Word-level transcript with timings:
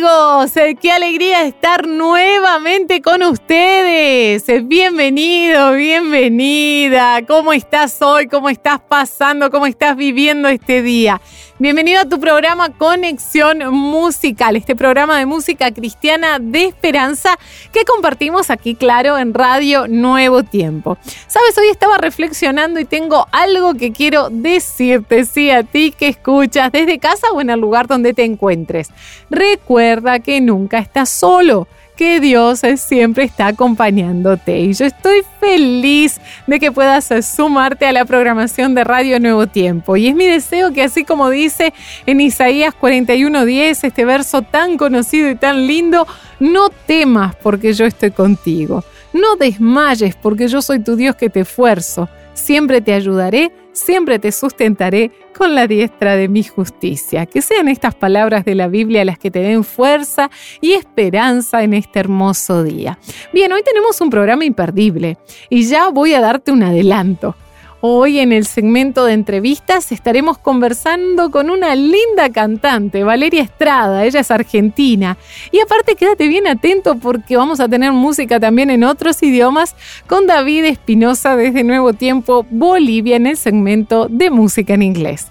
Amigos, 0.00 0.56
eh, 0.56 0.76
qué 0.80 0.92
alegría 0.92 1.44
estar 1.44 1.86
nuevamente 1.86 3.02
con 3.02 3.22
ustedes. 3.22 4.48
Eh, 4.48 4.60
bienvenido, 4.64 5.72
bienvenida. 5.72 7.20
¿Cómo 7.26 7.52
estás 7.52 8.00
hoy? 8.00 8.26
¿Cómo 8.26 8.48
estás 8.48 8.80
pasando? 8.80 9.50
¿Cómo 9.50 9.66
estás 9.66 9.96
viviendo 9.96 10.48
este 10.48 10.80
día? 10.80 11.20
Bienvenido 11.58 12.00
a 12.00 12.06
tu 12.06 12.18
programa 12.18 12.70
Conexión 12.70 13.58
Musical, 13.74 14.56
este 14.56 14.74
programa 14.74 15.18
de 15.18 15.26
música 15.26 15.70
cristiana 15.72 16.38
de 16.40 16.64
esperanza 16.64 17.38
que 17.70 17.84
compartimos 17.84 18.48
aquí, 18.48 18.74
claro, 18.74 19.18
en 19.18 19.34
Radio 19.34 19.86
Nuevo 19.86 20.42
Tiempo. 20.42 20.96
Sabes, 21.26 21.58
hoy 21.58 21.68
estaba 21.68 21.98
reflexionando 21.98 22.80
y 22.80 22.86
tengo 22.86 23.26
algo 23.30 23.74
que 23.74 23.92
quiero 23.92 24.30
decirte, 24.30 25.26
sí, 25.26 25.50
a 25.50 25.62
ti 25.62 25.92
que 25.92 26.08
escuchas 26.08 26.72
desde 26.72 26.98
casa 26.98 27.26
o 27.34 27.42
en 27.42 27.50
el 27.50 27.60
lugar 27.60 27.86
donde 27.86 28.14
te 28.14 28.24
encuentres. 28.24 28.88
Recuerda 29.28 29.89
que 30.22 30.40
nunca 30.40 30.78
estás 30.78 31.08
solo 31.08 31.66
que 32.00 32.18
Dios 32.18 32.62
siempre 32.76 33.24
está 33.24 33.48
acompañándote. 33.48 34.58
Y 34.58 34.72
yo 34.72 34.86
estoy 34.86 35.20
feliz 35.38 36.18
de 36.46 36.58
que 36.58 36.72
puedas 36.72 37.10
sumarte 37.26 37.84
a 37.84 37.92
la 37.92 38.06
programación 38.06 38.74
de 38.74 38.84
Radio 38.84 39.20
Nuevo 39.20 39.46
Tiempo. 39.46 39.98
Y 39.98 40.08
es 40.08 40.14
mi 40.14 40.26
deseo 40.26 40.72
que 40.72 40.82
así 40.82 41.04
como 41.04 41.28
dice 41.28 41.74
en 42.06 42.22
Isaías 42.22 42.72
41:10, 42.74 43.84
este 43.84 44.06
verso 44.06 44.40
tan 44.40 44.78
conocido 44.78 45.28
y 45.28 45.34
tan 45.34 45.66
lindo, 45.66 46.06
no 46.38 46.70
temas 46.70 47.36
porque 47.36 47.74
yo 47.74 47.84
estoy 47.84 48.12
contigo. 48.12 48.82
No 49.12 49.36
desmayes 49.36 50.14
porque 50.14 50.48
yo 50.48 50.62
soy 50.62 50.80
tu 50.80 50.96
Dios 50.96 51.16
que 51.16 51.28
te 51.28 51.40
esfuerzo. 51.40 52.08
Siempre 52.32 52.80
te 52.80 52.94
ayudaré 52.94 53.52
siempre 53.80 54.18
te 54.18 54.30
sustentaré 54.30 55.10
con 55.36 55.54
la 55.54 55.66
diestra 55.66 56.16
de 56.16 56.28
mi 56.28 56.44
justicia. 56.44 57.26
Que 57.26 57.42
sean 57.42 57.68
estas 57.68 57.94
palabras 57.94 58.44
de 58.44 58.54
la 58.54 58.68
Biblia 58.68 59.04
las 59.04 59.18
que 59.18 59.30
te 59.30 59.40
den 59.40 59.64
fuerza 59.64 60.30
y 60.60 60.72
esperanza 60.72 61.62
en 61.62 61.74
este 61.74 61.98
hermoso 61.98 62.62
día. 62.62 62.98
Bien, 63.32 63.52
hoy 63.52 63.62
tenemos 63.62 64.00
un 64.00 64.10
programa 64.10 64.44
imperdible 64.44 65.18
y 65.48 65.64
ya 65.64 65.88
voy 65.88 66.14
a 66.14 66.20
darte 66.20 66.52
un 66.52 66.62
adelanto. 66.62 67.34
Hoy 67.82 68.18
en 68.18 68.32
el 68.32 68.44
segmento 68.44 69.06
de 69.06 69.14
entrevistas 69.14 69.90
estaremos 69.90 70.36
conversando 70.36 71.30
con 71.30 71.48
una 71.48 71.74
linda 71.74 72.28
cantante, 72.30 73.04
Valeria 73.04 73.42
Estrada, 73.42 74.04
ella 74.04 74.20
es 74.20 74.30
argentina. 74.30 75.16
Y 75.50 75.60
aparte 75.60 75.94
quédate 75.94 76.28
bien 76.28 76.46
atento 76.46 76.96
porque 76.96 77.38
vamos 77.38 77.58
a 77.58 77.70
tener 77.70 77.92
música 77.92 78.38
también 78.38 78.68
en 78.68 78.84
otros 78.84 79.22
idiomas 79.22 79.74
con 80.06 80.26
David 80.26 80.66
Espinosa 80.66 81.36
desde 81.36 81.64
Nuevo 81.64 81.94
Tiempo, 81.94 82.44
Bolivia, 82.50 83.16
en 83.16 83.26
el 83.26 83.38
segmento 83.38 84.08
de 84.10 84.28
música 84.28 84.74
en 84.74 84.82
inglés. 84.82 85.28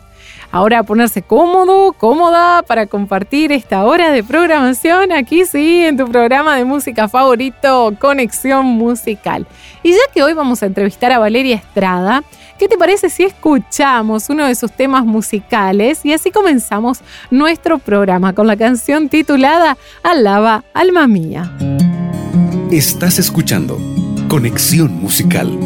Ahora 0.51 0.81
ponerse 0.81 1.21
cómodo, 1.21 1.93
cómoda 1.93 2.63
para 2.63 2.87
compartir 2.87 3.51
esta 3.51 3.85
hora 3.85 4.11
de 4.11 4.23
programación 4.23 5.11
aquí 5.11 5.45
sí, 5.45 5.85
en 5.85 5.95
tu 5.95 6.07
programa 6.09 6.55
de 6.55 6.65
música 6.65 7.07
favorito, 7.07 7.93
Conexión 7.99 8.65
Musical. 8.65 9.45
Y 9.83 9.91
ya 9.91 9.99
que 10.11 10.23
hoy 10.23 10.33
vamos 10.33 10.63
a 10.63 10.65
entrevistar 10.65 11.11
a 11.11 11.19
Valeria 11.19 11.55
Estrada, 11.55 12.23
¿qué 12.57 12.67
te 12.67 12.77
parece 12.77 13.09
si 13.11 13.23
escuchamos 13.23 14.29
uno 14.29 14.47
de 14.47 14.55
sus 14.55 14.71
temas 14.71 15.05
musicales 15.05 16.03
y 16.03 16.13
así 16.13 16.31
comenzamos 16.31 17.01
nuestro 17.29 17.77
programa 17.77 18.33
con 18.33 18.47
la 18.47 18.57
canción 18.57 19.07
titulada 19.07 19.77
Alaba, 20.01 20.63
alma 20.73 21.05
mía? 21.07 21.51
Estás 22.71 23.19
escuchando 23.19 23.77
Conexión 24.27 24.99
Musical. 24.99 25.57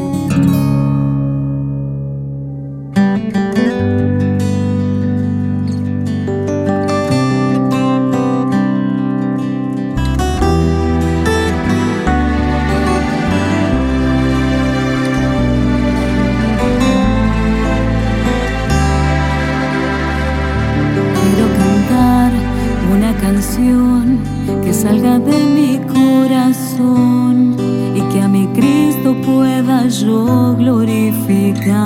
salga 24.83 25.17
de 25.17 25.39
mi 25.57 25.79
corazón 25.97 27.55
y 27.95 28.01
que 28.11 28.21
a 28.21 28.27
mi 28.27 28.47
Cristo 28.47 29.15
pueda 29.25 29.87
yo 29.87 30.55
glorificar. 30.57 31.77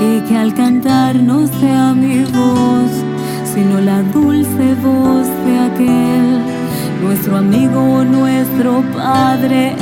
Y 0.00 0.20
que 0.26 0.36
al 0.36 0.52
cantar 0.54 1.14
no 1.14 1.46
sea 1.46 1.94
mi 1.94 2.24
voz 2.24 2.90
sino 3.54 3.80
la 3.80 4.02
dulce 4.02 4.74
voz 4.82 5.28
de 5.46 5.58
aquel 5.68 6.40
nuestro 7.02 7.36
amigo 7.36 8.04
nuestro 8.04 8.82
Padre 8.92 9.76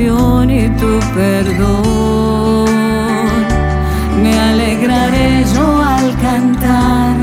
y 0.00 0.68
tu 0.80 1.00
perdón. 1.12 2.68
Me 4.22 4.38
alegraré 4.38 5.44
yo 5.54 5.82
al 5.82 6.16
cantar, 6.18 7.16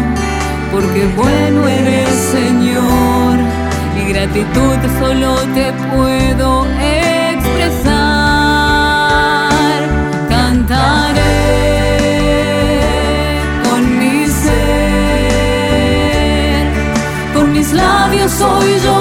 porque 0.74 1.06
bueno 1.16 1.68
eres 1.68 2.10
Señor, 2.10 3.38
y 3.98 4.02
gratitud 4.12 4.78
solo 5.00 5.36
te 5.54 5.72
puedo 5.96 6.66
expresar. 6.82 7.86
Cantaré 10.28 11.22
con 13.64 13.82
mi 14.00 14.28
ser, 14.28 14.66
con 17.34 17.46
mis 17.54 17.72
labios 17.72 18.32
soy 18.32 18.80
yo. 18.84 18.95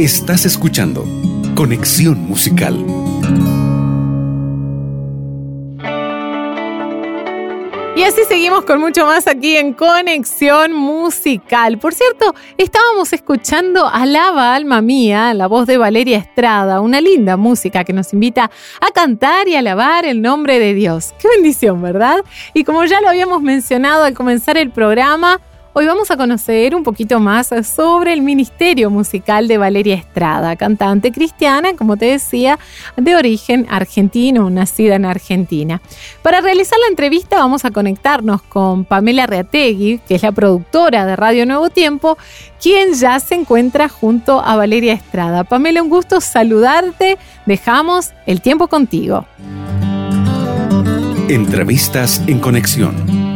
Estás 0.00 0.46
escuchando 0.46 1.04
Conexión 1.54 2.26
Musical. 2.26 2.86
Y 7.94 8.02
así 8.02 8.22
seguimos 8.26 8.64
con 8.64 8.80
mucho 8.80 9.04
más 9.04 9.26
aquí 9.26 9.58
en 9.58 9.74
Conexión 9.74 10.72
Musical. 10.72 11.76
Por 11.76 11.92
cierto, 11.92 12.34
estábamos 12.56 13.12
escuchando 13.12 13.86
Alaba 13.86 14.54
Alma 14.54 14.80
Mía, 14.80 15.34
la 15.34 15.46
voz 15.48 15.66
de 15.66 15.76
Valeria 15.76 16.16
Estrada, 16.16 16.80
una 16.80 17.02
linda 17.02 17.36
música 17.36 17.84
que 17.84 17.92
nos 17.92 18.14
invita 18.14 18.50
a 18.80 18.90
cantar 18.92 19.48
y 19.48 19.56
alabar 19.56 20.06
el 20.06 20.22
nombre 20.22 20.58
de 20.58 20.72
Dios. 20.72 21.12
Qué 21.20 21.28
bendición, 21.28 21.82
¿verdad? 21.82 22.24
Y 22.54 22.64
como 22.64 22.86
ya 22.86 23.02
lo 23.02 23.10
habíamos 23.10 23.42
mencionado 23.42 24.04
al 24.04 24.14
comenzar 24.14 24.56
el 24.56 24.70
programa, 24.70 25.42
Hoy 25.72 25.86
vamos 25.86 26.10
a 26.10 26.16
conocer 26.16 26.74
un 26.74 26.82
poquito 26.82 27.20
más 27.20 27.50
sobre 27.62 28.12
el 28.12 28.22
ministerio 28.22 28.90
musical 28.90 29.46
de 29.46 29.56
Valeria 29.56 29.94
Estrada, 29.94 30.56
cantante 30.56 31.12
cristiana, 31.12 31.74
como 31.74 31.96
te 31.96 32.06
decía, 32.06 32.58
de 32.96 33.14
origen 33.14 33.68
argentino, 33.70 34.50
nacida 34.50 34.96
en 34.96 35.04
Argentina. 35.04 35.80
Para 36.22 36.40
realizar 36.40 36.76
la 36.80 36.88
entrevista 36.88 37.36
vamos 37.36 37.64
a 37.64 37.70
conectarnos 37.70 38.42
con 38.42 38.84
Pamela 38.84 39.26
Reategui, 39.26 40.00
que 40.08 40.16
es 40.16 40.24
la 40.24 40.32
productora 40.32 41.06
de 41.06 41.14
Radio 41.14 41.46
Nuevo 41.46 41.70
Tiempo, 41.70 42.18
quien 42.60 42.94
ya 42.94 43.20
se 43.20 43.36
encuentra 43.36 43.88
junto 43.88 44.40
a 44.40 44.56
Valeria 44.56 44.92
Estrada. 44.92 45.44
Pamela, 45.44 45.84
un 45.84 45.88
gusto 45.88 46.20
saludarte. 46.20 47.16
Dejamos 47.46 48.10
el 48.26 48.40
tiempo 48.40 48.66
contigo. 48.66 49.24
Entrevistas 51.28 52.20
en 52.26 52.40
conexión. 52.40 53.29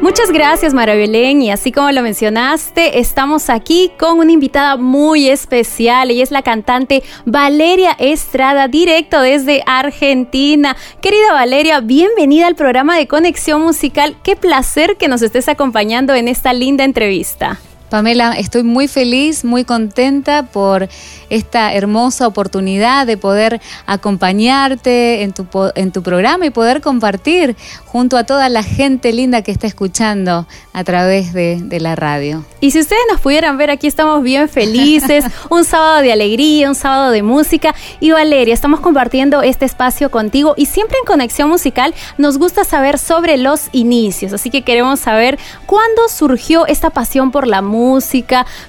Muchas 0.00 0.32
gracias, 0.32 0.72
Mara 0.72 0.94
Belén. 0.94 1.42
Y 1.42 1.50
así 1.50 1.72
como 1.72 1.92
lo 1.92 2.00
mencionaste, 2.00 3.00
estamos 3.00 3.50
aquí 3.50 3.92
con 3.98 4.18
una 4.18 4.32
invitada 4.32 4.78
muy 4.78 5.28
especial. 5.28 6.10
Ella 6.10 6.22
es 6.22 6.30
la 6.30 6.40
cantante 6.40 7.02
Valeria 7.26 7.94
Estrada, 7.98 8.66
directo 8.66 9.20
desde 9.20 9.62
Argentina. 9.66 10.74
Querida 11.02 11.34
Valeria, 11.34 11.80
bienvenida 11.80 12.46
al 12.46 12.54
programa 12.54 12.96
de 12.96 13.06
Conexión 13.06 13.60
Musical. 13.60 14.16
Qué 14.24 14.36
placer 14.36 14.96
que 14.96 15.08
nos 15.08 15.20
estés 15.20 15.50
acompañando 15.50 16.14
en 16.14 16.28
esta 16.28 16.54
linda 16.54 16.84
entrevista. 16.84 17.60
Pamela, 17.90 18.32
estoy 18.38 18.62
muy 18.62 18.86
feliz, 18.86 19.44
muy 19.44 19.64
contenta 19.64 20.44
por 20.44 20.88
esta 21.28 21.74
hermosa 21.74 22.26
oportunidad 22.28 23.06
de 23.06 23.16
poder 23.16 23.60
acompañarte 23.86 25.22
en 25.22 25.32
tu, 25.32 25.46
en 25.74 25.90
tu 25.90 26.02
programa 26.02 26.46
y 26.46 26.50
poder 26.50 26.80
compartir 26.80 27.56
junto 27.86 28.16
a 28.16 28.24
toda 28.24 28.48
la 28.48 28.62
gente 28.62 29.12
linda 29.12 29.42
que 29.42 29.50
está 29.50 29.66
escuchando 29.66 30.46
a 30.72 30.84
través 30.84 31.32
de, 31.32 31.80
la 31.80 31.96
radio. 31.96 32.44
Y 32.60 32.72
si 32.72 32.80
ustedes 32.80 33.00
nos 33.10 33.20
pudieran 33.20 33.56
ver, 33.56 33.70
aquí 33.70 33.86
estamos 33.86 34.22
bien 34.22 34.48
felices, 34.48 35.24
un 35.50 35.64
sábado 35.64 36.02
de 36.02 36.12
alegría, 36.12 36.68
un 36.68 36.74
sábado 36.74 37.10
de 37.10 37.22
música. 37.22 37.74
Y 38.00 38.10
Valeria, 38.10 38.52
estamos 38.52 38.80
compartiendo 38.80 39.42
este 39.42 39.64
espacio 39.64 40.10
contigo 40.10 40.54
y 40.56 40.66
siempre 40.66 40.98
en 40.98 41.06
Conexión 41.06 41.48
Musical 41.48 41.94
nos 42.18 42.38
gusta 42.38 42.64
saber 42.64 42.98
sobre 42.98 43.38
los 43.38 43.68
inicios, 43.72 44.32
así 44.32 44.50
que 44.50 44.62
queremos 44.62 45.00
saber 45.00 45.38
cuándo 45.66 46.08
surgió 46.08 46.66
esta 46.66 46.90
pasión 46.90 47.30
por 47.30 47.46
la 47.46 47.62
música, 47.62 47.79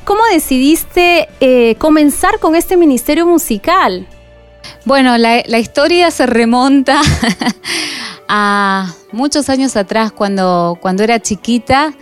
cómo 0.04 0.22
decidiste 0.32 1.28
eh, 1.40 1.76
comenzar 1.78 2.40
con 2.40 2.56
este 2.56 2.78
ministerio 2.78 3.26
musical? 3.26 4.08
Bueno, 4.86 5.18
la, 5.18 5.60
historia 5.60 6.12
se 6.12 6.26
remonta 6.26 7.02
a 8.28 8.94
muchos 9.12 9.50
años 9.50 9.76
atrás, 9.76 10.12
cuando, 10.12 10.78
cuando 10.82 11.04
era 11.04 11.20
chiquita. 11.20 11.94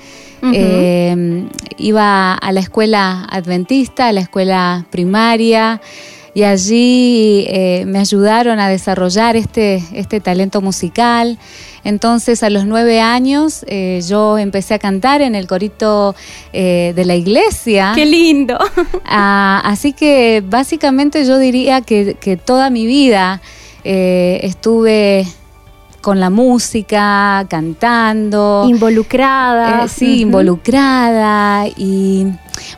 Eh, 0.54 1.50
iba 1.78 2.34
a 2.34 2.52
la 2.54 2.62
escuela 2.62 3.28
adventista, 3.30 4.08
a 4.08 4.14
la 4.14 4.22
escuela 4.22 4.86
primaria 4.90 5.82
y 6.34 6.44
allí 6.44 7.46
eh, 7.48 7.84
me 7.88 8.00
ayudaron 8.00 8.60
a 8.60 8.70
desarrollar 8.70 9.36
este, 9.36 9.84
este 9.94 10.20
talento 10.20 10.62
musical. 10.62 11.38
Entonces 11.84 12.44
a 12.44 12.50
los 12.50 12.66
nueve 12.66 13.00
años 13.00 13.66
eh, 13.68 14.02
yo 14.08 14.38
empecé 14.38 14.74
a 14.74 14.80
cantar 14.80 15.22
en 15.22 15.34
el 15.34 15.48
corito 15.48 16.16
eh, 16.54 16.94
de 16.96 17.06
la 17.06 17.16
iglesia. 17.16 17.94
¡Qué 17.96 18.06
lindo! 18.06 18.58
Ah, 19.12 19.62
así 19.66 19.94
que 19.94 20.44
básicamente 20.46 21.26
yo 21.26 21.40
diría 21.40 21.82
que, 21.82 22.40
toda 22.46 22.70
mi 22.70 22.86
vida 22.86 23.42
estuve 23.84 25.26
con 26.02 26.20
la 26.20 26.30
música, 26.30 27.46
cantando. 27.50 28.66
Involucrada. 28.68 29.88
sí, 29.88 30.22
involucrada 30.22 31.68
y 31.68 32.28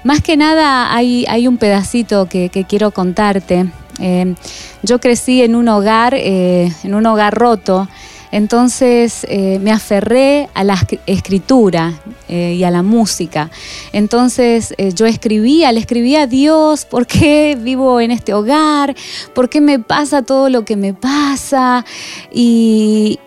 más 0.04 0.22
que 0.22 0.38
nada 0.38 0.94
hay, 0.94 1.26
hay 1.28 1.48
un 1.48 1.58
pedacito 1.58 2.28
que, 2.28 2.50
quiero 2.68 2.92
contarte. 2.92 3.72
Eh, 4.00 4.36
yo 4.84 5.00
crecí 5.00 5.44
en 5.44 5.56
un 5.56 5.68
hogar, 5.68 6.14
eh, 6.16 6.72
en 6.84 6.96
un 6.96 7.06
hogar 7.06 7.34
roto, 7.34 7.88
entonces 8.32 9.26
eh, 9.30 9.60
me 9.60 9.72
aferré 9.72 10.50
a 10.54 10.64
la 10.64 10.78
escritura 11.06 11.94
y 12.30 12.64
a 12.64 12.72
la 12.72 12.82
música. 12.82 13.52
Entonces 13.92 14.74
yo 14.96 15.06
escribía, 15.06 15.72
le 15.74 15.82
escribía 15.82 16.22
a 16.22 16.28
Dios, 16.28 16.86
¿por 16.86 17.06
qué 17.06 17.58
vivo 17.60 18.00
en 18.00 18.12
este 18.12 18.34
hogar? 18.34 18.96
¿Por 19.36 19.50
qué 19.50 19.60
me 19.60 19.80
pasa 19.80 20.22
todo 20.22 20.50
lo 20.50 20.64
que 20.64 20.78
me 20.78 20.94
pasa? 20.94 21.86
Y, 22.32 23.20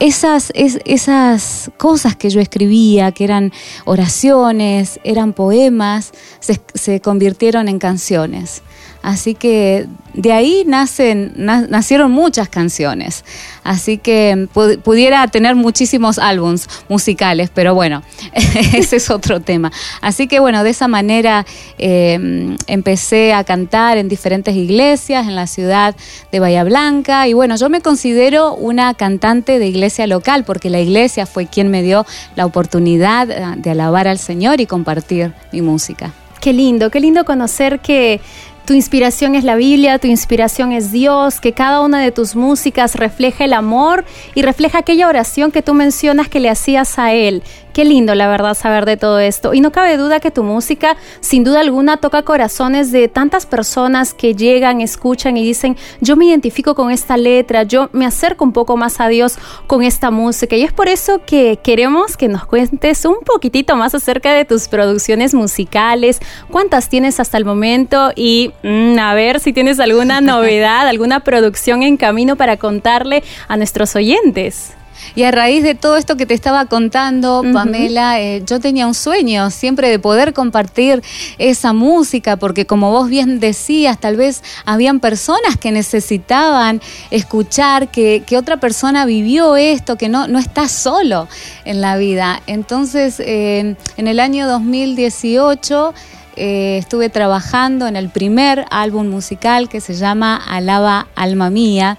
esas, 0.00 0.52
esas 0.54 1.72
cosas 1.76 2.14
que 2.14 2.30
yo 2.30 2.40
escribía, 2.40 3.10
que 3.10 3.24
eran 3.24 3.52
oraciones, 3.84 5.00
eran 5.02 5.32
poemas, 5.32 6.12
se 6.40 7.00
convirtieron 7.00 7.68
en 7.68 7.80
canciones. 7.80 8.62
Así 9.02 9.34
que 9.34 9.86
de 10.14 10.32
ahí 10.32 10.64
nacen, 10.66 11.32
nacieron 11.36 12.10
muchas 12.10 12.48
canciones. 12.48 13.24
Así 13.62 13.98
que 13.98 14.48
pudiera 14.82 15.26
tener 15.28 15.54
muchísimos 15.54 16.18
álbums 16.18 16.68
musicales, 16.88 17.50
pero 17.54 17.74
bueno, 17.74 18.02
ese 18.32 18.96
es 18.96 19.10
otro 19.10 19.40
tema. 19.40 19.70
Así 20.00 20.26
que 20.26 20.40
bueno, 20.40 20.64
de 20.64 20.70
esa 20.70 20.88
manera 20.88 21.46
em, 21.78 22.56
empecé 22.66 23.32
a 23.32 23.44
cantar 23.44 23.96
en 23.98 24.08
diferentes 24.08 24.56
iglesias 24.56 25.28
en 25.28 25.36
la 25.36 25.46
ciudad 25.46 25.94
de 26.32 26.40
Bahía 26.40 26.64
Blanca. 26.64 27.28
Y 27.28 27.34
bueno, 27.34 27.56
yo 27.56 27.68
me 27.68 27.80
considero 27.80 28.54
una 28.54 28.94
cantante 28.94 29.58
de 29.60 29.68
iglesia 29.68 30.06
local 30.08 30.44
porque 30.44 30.70
la 30.70 30.80
iglesia 30.80 31.26
fue 31.26 31.46
quien 31.46 31.70
me 31.70 31.82
dio 31.82 32.04
la 32.34 32.46
oportunidad 32.46 33.30
eh, 33.30 33.44
de 33.56 33.70
alabar 33.70 34.08
al 34.08 34.18
Señor 34.18 34.60
y 34.60 34.66
compartir 34.66 35.32
mi 35.52 35.62
música. 35.62 36.12
Qué 36.40 36.52
lindo, 36.52 36.90
qué 36.90 37.00
lindo 37.00 37.24
conocer 37.24 37.80
que 37.80 38.20
tu 38.68 38.74
inspiración 38.74 39.34
es 39.34 39.44
la 39.44 39.56
Biblia, 39.56 39.98
tu 39.98 40.08
inspiración 40.08 40.72
es 40.72 40.92
Dios, 40.92 41.40
que 41.40 41.54
cada 41.54 41.80
una 41.80 42.02
de 42.02 42.12
tus 42.12 42.36
músicas 42.36 42.96
refleja 42.96 43.46
el 43.46 43.54
amor 43.54 44.04
y 44.34 44.42
refleja 44.42 44.80
aquella 44.80 45.08
oración 45.08 45.50
que 45.50 45.62
tú 45.62 45.72
mencionas 45.72 46.28
que 46.28 46.38
le 46.38 46.50
hacías 46.50 46.98
a 46.98 47.14
Él. 47.14 47.42
Qué 47.78 47.84
lindo, 47.84 48.16
la 48.16 48.26
verdad, 48.26 48.54
saber 48.54 48.86
de 48.86 48.96
todo 48.96 49.20
esto. 49.20 49.54
Y 49.54 49.60
no 49.60 49.70
cabe 49.70 49.96
duda 49.96 50.18
que 50.18 50.32
tu 50.32 50.42
música, 50.42 50.96
sin 51.20 51.44
duda 51.44 51.60
alguna, 51.60 51.98
toca 51.98 52.24
corazones 52.24 52.90
de 52.90 53.06
tantas 53.06 53.46
personas 53.46 54.14
que 54.14 54.34
llegan, 54.34 54.80
escuchan 54.80 55.36
y 55.36 55.44
dicen, 55.44 55.76
yo 56.00 56.16
me 56.16 56.24
identifico 56.24 56.74
con 56.74 56.90
esta 56.90 57.16
letra, 57.16 57.62
yo 57.62 57.88
me 57.92 58.04
acerco 58.04 58.42
un 58.42 58.52
poco 58.52 58.76
más 58.76 59.00
a 59.00 59.06
Dios 59.06 59.38
con 59.68 59.84
esta 59.84 60.10
música. 60.10 60.56
Y 60.56 60.64
es 60.64 60.72
por 60.72 60.88
eso 60.88 61.20
que 61.24 61.60
queremos 61.62 62.16
que 62.16 62.26
nos 62.26 62.46
cuentes 62.46 63.04
un 63.04 63.20
poquitito 63.24 63.76
más 63.76 63.94
acerca 63.94 64.32
de 64.32 64.44
tus 64.44 64.66
producciones 64.66 65.32
musicales, 65.32 66.18
cuántas 66.50 66.88
tienes 66.88 67.20
hasta 67.20 67.38
el 67.38 67.44
momento 67.44 68.10
y 68.16 68.50
mm, 68.64 68.98
a 68.98 69.14
ver 69.14 69.38
si 69.38 69.52
tienes 69.52 69.78
alguna 69.78 70.20
novedad, 70.20 70.88
alguna 70.88 71.20
producción 71.20 71.84
en 71.84 71.96
camino 71.96 72.34
para 72.34 72.56
contarle 72.56 73.22
a 73.46 73.56
nuestros 73.56 73.94
oyentes. 73.94 74.74
Y 75.14 75.24
a 75.24 75.30
raíz 75.30 75.62
de 75.62 75.74
todo 75.74 75.96
esto 75.96 76.16
que 76.16 76.26
te 76.26 76.34
estaba 76.34 76.66
contando, 76.66 77.42
Pamela, 77.52 78.20
eh, 78.20 78.42
yo 78.46 78.60
tenía 78.60 78.86
un 78.86 78.94
sueño 78.94 79.50
siempre 79.50 79.88
de 79.88 79.98
poder 79.98 80.32
compartir 80.32 81.02
esa 81.38 81.72
música, 81.72 82.36
porque 82.36 82.66
como 82.66 82.90
vos 82.90 83.08
bien 83.08 83.40
decías, 83.40 83.98
tal 83.98 84.16
vez 84.16 84.42
habían 84.64 85.00
personas 85.00 85.56
que 85.56 85.72
necesitaban 85.72 86.80
escuchar 87.10 87.90
que, 87.90 88.24
otra 88.38 88.58
persona 88.58 89.04
vivió 89.04 89.56
esto, 89.56 89.96
que 89.96 90.08
no, 90.08 90.28
no 90.28 90.38
está 90.38 90.68
solo 90.68 91.26
en 91.64 91.80
la 91.80 91.96
vida. 91.96 92.40
Entonces, 92.46 93.18
eh, 93.18 93.74
en 93.96 94.06
el 94.06 94.20
año 94.20 94.46
2018, 94.46 95.94
eh, 96.38 96.78
estuve 96.78 97.08
trabajando 97.08 97.86
en 97.86 97.96
el 97.96 98.10
primer 98.10 98.64
álbum 98.70 99.08
musical 99.08 99.68
que 99.68 99.80
se 99.80 99.94
llama 99.94 100.36
Alaba 100.36 101.08
Alma 101.14 101.50
Mía 101.50 101.98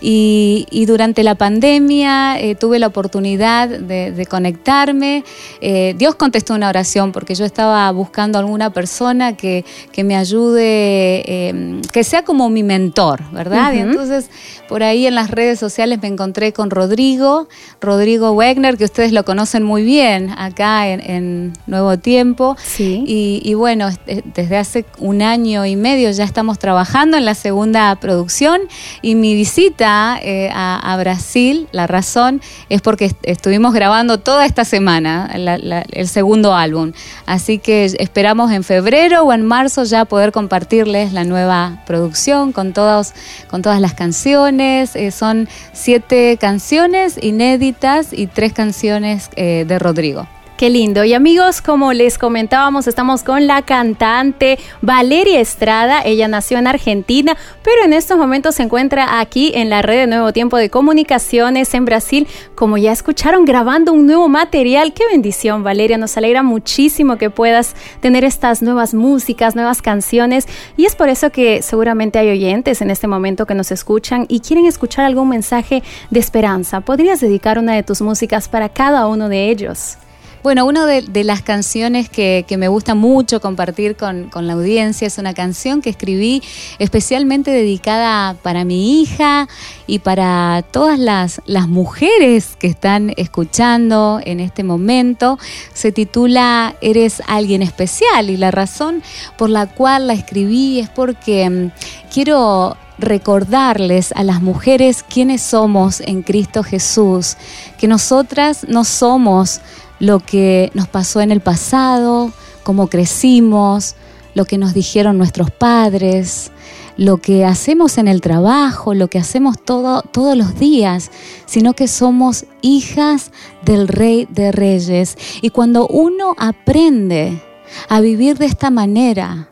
y, 0.00 0.66
durante 0.86 1.22
la 1.22 1.34
pandemia 1.34 2.40
eh, 2.40 2.54
tuve 2.54 2.78
la 2.78 2.86
oportunidad 2.88 3.68
de, 3.68 4.26
conectarme. 4.28 5.24
Eh, 5.60 5.94
Dios 5.98 6.14
contestó 6.14 6.54
una 6.54 6.68
oración 6.68 7.12
porque 7.12 7.34
yo 7.34 7.44
estaba 7.44 7.90
buscando 7.92 8.38
alguna 8.38 8.70
persona 8.70 9.36
que, 9.36 9.64
me 10.02 10.16
ayude, 10.16 11.82
que 11.92 12.04
sea 12.04 12.24
como 12.24 12.48
mi 12.48 12.62
mentor, 12.62 13.22
¿verdad? 13.32 13.74
Y 13.74 13.78
entonces 13.78 14.30
por 14.70 14.84
ahí 14.84 15.08
en 15.08 15.16
las 15.16 15.32
redes 15.32 15.58
sociales 15.58 15.98
me 16.00 16.06
encontré 16.06 16.52
con 16.52 16.70
Rodrigo, 16.70 17.48
Rodrigo 17.80 18.30
Wegner, 18.30 18.76
que 18.76 18.84
ustedes 18.84 19.10
lo 19.10 19.24
conocen 19.24 19.64
muy 19.64 19.82
bien 19.82 20.30
acá 20.30 20.86
en, 20.88 21.52
Nuevo 21.66 21.98
Tiempo. 21.98 22.56
Sí. 22.62 23.02
Y, 23.04 23.54
bueno, 23.54 23.79
desde 23.88 24.56
hace 24.56 24.84
un 24.98 25.22
año 25.22 25.64
y 25.66 25.76
medio 25.76 26.10
ya 26.10 26.24
estamos 26.24 26.58
trabajando 26.58 27.16
en 27.16 27.24
la 27.24 27.34
segunda 27.34 27.94
producción 27.96 28.60
y 29.02 29.14
mi 29.14 29.34
visita 29.34 30.18
eh, 30.22 30.50
a, 30.52 30.96
Brasil, 30.98 31.68
la 31.72 31.86
razón 31.86 32.42
es 32.68 32.82
porque 32.82 33.12
estuvimos 33.22 33.72
grabando 33.72 34.18
toda 34.18 34.44
esta 34.44 34.64
semana 34.64 35.30
el 35.32 36.08
segundo 36.08 36.54
álbum. 36.54 36.92
Así 37.26 37.58
que 37.58 37.84
esperamos 37.98 38.52
en 38.52 38.64
febrero 38.64 39.22
o 39.22 39.32
en 39.32 39.46
marzo 39.46 39.84
ya 39.84 40.04
poder 40.04 40.32
compartirles 40.32 41.12
la 41.12 41.24
nueva 41.24 41.82
producción 41.86 42.52
con, 42.52 42.72
todos, 42.72 43.12
con 43.48 43.62
todas 43.62 43.80
las 43.80 43.94
canciones. 43.94 44.96
Eh, 44.96 45.10
son 45.10 45.48
siete 45.72 46.36
canciones 46.40 47.18
inéditas 47.22 48.12
y 48.12 48.26
tres 48.26 48.52
canciones 48.52 49.30
eh, 49.36 49.64
de 49.66 49.78
Rodrigo. 49.78 50.26
Qué 50.60 50.68
lindo. 50.68 51.04
Y 51.04 51.14
amigos, 51.14 51.62
como 51.62 51.94
les 51.94 52.18
comentábamos, 52.18 52.86
estamos 52.86 53.22
con 53.22 53.46
la 53.46 53.62
cantante 53.62 54.58
Valeria 54.82 55.40
Estrada. 55.40 56.02
Ella 56.04 56.28
nació 56.28 56.58
en 56.58 56.66
Argentina, 56.66 57.34
pero 57.62 57.82
en 57.82 57.94
estos 57.94 58.18
momentos 58.18 58.56
se 58.56 58.64
encuentra 58.64 59.20
aquí 59.20 59.52
en 59.54 59.70
la 59.70 59.80
red 59.80 60.00
de 60.00 60.06
Nuevo 60.06 60.34
Tiempo 60.34 60.58
de 60.58 60.68
Comunicaciones 60.68 61.72
en 61.72 61.86
Brasil. 61.86 62.28
Como 62.54 62.76
ya 62.76 62.92
escucharon, 62.92 63.46
grabando 63.46 63.94
un 63.94 64.04
nuevo 64.04 64.28
material. 64.28 64.92
Qué 64.92 65.04
bendición, 65.10 65.62
Valeria. 65.62 65.96
Nos 65.96 66.18
alegra 66.18 66.42
muchísimo 66.42 67.16
que 67.16 67.30
puedas 67.30 67.74
tener 68.00 68.22
estas 68.24 68.60
nuevas 68.60 68.92
músicas, 68.92 69.54
nuevas 69.54 69.80
canciones. 69.80 70.46
Y 70.76 70.84
es 70.84 70.94
por 70.94 71.08
eso 71.08 71.30
que 71.30 71.62
seguramente 71.62 72.18
hay 72.18 72.28
oyentes 72.28 72.82
en 72.82 72.90
este 72.90 73.06
momento 73.06 73.46
que 73.46 73.54
nos 73.54 73.70
escuchan 73.70 74.26
y 74.28 74.40
quieren 74.40 74.66
escuchar 74.66 75.06
algún 75.06 75.30
mensaje 75.30 75.82
de 76.10 76.20
esperanza. 76.20 76.82
¿Podrías 76.82 77.18
dedicar 77.18 77.58
una 77.58 77.72
de 77.72 77.82
tus 77.82 78.02
músicas 78.02 78.50
para 78.50 78.68
cada 78.68 79.06
uno 79.06 79.30
de 79.30 79.48
ellos? 79.48 79.96
Bueno, 80.42 80.64
una 80.64 80.86
de, 80.86 81.22
las 81.22 81.42
canciones 81.42 82.08
que, 82.08 82.46
me 82.56 82.68
gusta 82.68 82.94
mucho 82.94 83.42
compartir 83.42 83.94
con, 83.94 84.30
la 84.34 84.54
audiencia 84.54 85.06
es 85.06 85.18
una 85.18 85.34
canción 85.34 85.82
que 85.82 85.90
escribí 85.90 86.42
especialmente 86.78 87.50
dedicada 87.50 88.32
para 88.42 88.64
mi 88.64 89.02
hija 89.02 89.48
y 89.86 89.98
para 89.98 90.64
todas 90.70 90.98
las, 90.98 91.42
mujeres 91.68 92.56
que 92.58 92.68
están 92.68 93.12
escuchando 93.18 94.18
en 94.24 94.40
este 94.40 94.64
momento. 94.64 95.38
Se 95.74 95.92
titula 95.92 96.74
Eres 96.80 97.22
alguien 97.26 97.60
especial 97.60 98.30
y 98.30 98.38
la 98.38 98.50
razón 98.50 99.02
por 99.36 99.50
la 99.50 99.66
cual 99.66 100.06
la 100.06 100.14
escribí 100.14 100.80
es 100.80 100.88
porque 100.88 101.50
mm, 101.50 101.70
quiero 102.10 102.78
recordarles 102.96 104.12
a 104.12 104.24
las 104.24 104.40
mujeres 104.40 105.02
quiénes 105.02 105.42
somos 105.42 106.00
en 106.00 106.22
Cristo 106.22 106.62
Jesús, 106.62 107.36
que 107.78 107.88
nosotras 107.88 108.64
no 108.68 108.84
somos 108.84 109.60
lo 110.00 110.18
que 110.18 110.70
nos 110.74 110.88
pasó 110.88 111.20
en 111.20 111.30
el 111.30 111.40
pasado, 111.40 112.32
cómo 112.64 112.88
crecimos, 112.88 113.94
lo 114.34 114.44
que 114.44 114.58
nos 114.58 114.74
dijeron 114.74 115.18
nuestros 115.18 115.50
padres, 115.50 116.50
lo 116.96 117.18
que 117.18 117.44
hacemos 117.44 117.98
en 117.98 118.08
el 118.08 118.20
trabajo, 118.20 118.94
lo 118.94 119.08
que 119.08 119.18
hacemos 119.18 119.56
todo, 119.62 120.02
todos 120.02 120.36
los 120.36 120.58
días, 120.58 121.10
sino 121.46 121.74
que 121.74 121.88
somos 121.88 122.46
hijas 122.62 123.32
del 123.64 123.88
Rey 123.88 124.26
de 124.30 124.52
Reyes. 124.52 125.16
Y 125.40 125.50
cuando 125.50 125.86
uno 125.86 126.34
aprende 126.38 127.42
a 127.88 128.00
vivir 128.00 128.38
de 128.38 128.46
esta 128.46 128.70
manera, 128.70 129.48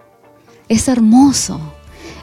es 0.69 0.89
hermoso. 0.89 1.61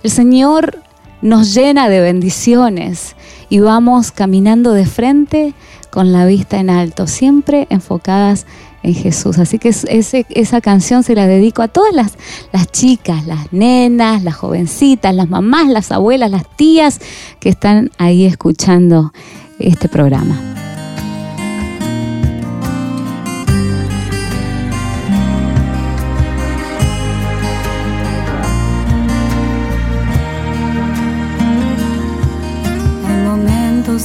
El 0.03 0.11
Señor 0.11 0.81
nos 1.21 1.53
llena 1.53 1.89
de 1.89 2.01
bendiciones 2.01 3.15
y 3.49 3.59
vamos 3.59 4.11
caminando 4.11 4.73
de 4.73 4.85
frente 4.85 5.53
con 5.95 6.11
la 6.11 6.25
vista 6.25 6.59
en 6.59 6.69
alto, 6.69 7.07
siempre 7.07 7.67
enfocadas 7.69 8.45
en 8.83 8.93
Jesús. 8.93 9.39
Así 9.39 9.59
que 9.59 9.69
esa 9.69 10.59
canción 10.59 11.03
se 11.03 11.15
la 11.15 11.25
dedico 11.25 11.61
a 11.61 11.69
todas 11.69 11.93
las, 11.93 12.17
las 12.51 12.69
chicas, 12.69 13.25
las 13.25 13.53
nenas, 13.53 14.21
las 14.21 14.35
jovencitas, 14.35 15.15
las 15.15 15.29
mamás, 15.29 15.69
las 15.69 15.93
abuelas, 15.93 16.29
las 16.29 16.53
tías 16.57 16.99
que 17.39 17.47
están 17.47 17.91
ahí 17.97 18.25
escuchando 18.25 19.13
este 19.57 19.87
programa. 19.87 20.37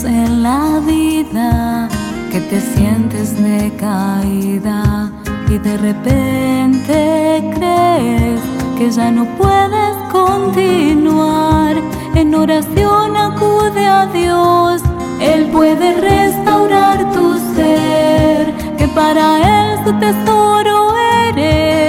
en 0.04 0.42
la 0.44 0.80
vida 0.86 1.69
que 2.30 2.40
te 2.40 2.60
sientes 2.60 3.42
decaída 3.42 5.10
y 5.48 5.58
de 5.58 5.76
repente 5.78 7.42
crees 7.54 8.40
que 8.78 8.90
ya 8.90 9.10
no 9.10 9.24
puedes 9.36 9.96
continuar. 10.12 11.76
En 12.14 12.34
oración 12.34 13.16
acude 13.16 13.84
a 13.84 14.06
Dios, 14.06 14.80
Él 15.20 15.46
puede 15.52 16.00
restaurar 16.00 17.10
tu 17.12 17.36
ser, 17.56 18.54
que 18.78 18.86
para 18.88 19.24
Él 19.72 19.78
su 19.84 19.92
tesoro 19.98 20.94
eres, 21.26 21.79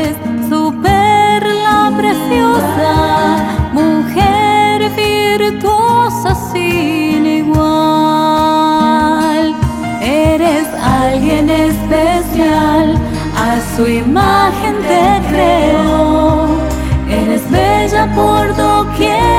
especial, 11.71 12.95
a 13.35 13.75
su 13.75 13.87
imagen 13.87 14.75
te 14.89 15.05
creo. 15.29 16.47
Eres 17.09 17.43
bella 17.51 18.03
por 18.15 18.55
doquiera 18.55 19.30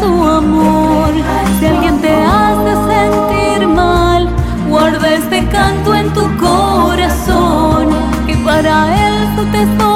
su 0.00 0.24
amor. 0.24 1.12
Si 1.58 1.66
alguien 1.66 2.00
te 2.00 2.14
hace 2.22 2.72
sentir 2.90 3.68
mal, 3.68 4.28
guarda 4.68 5.14
este 5.14 5.46
canto 5.48 5.94
en 5.94 6.12
tu 6.12 6.24
corazón, 6.38 7.88
que 8.26 8.36
para 8.38 8.74
él 9.06 9.36
tu 9.36 9.44
tesoro 9.46 9.89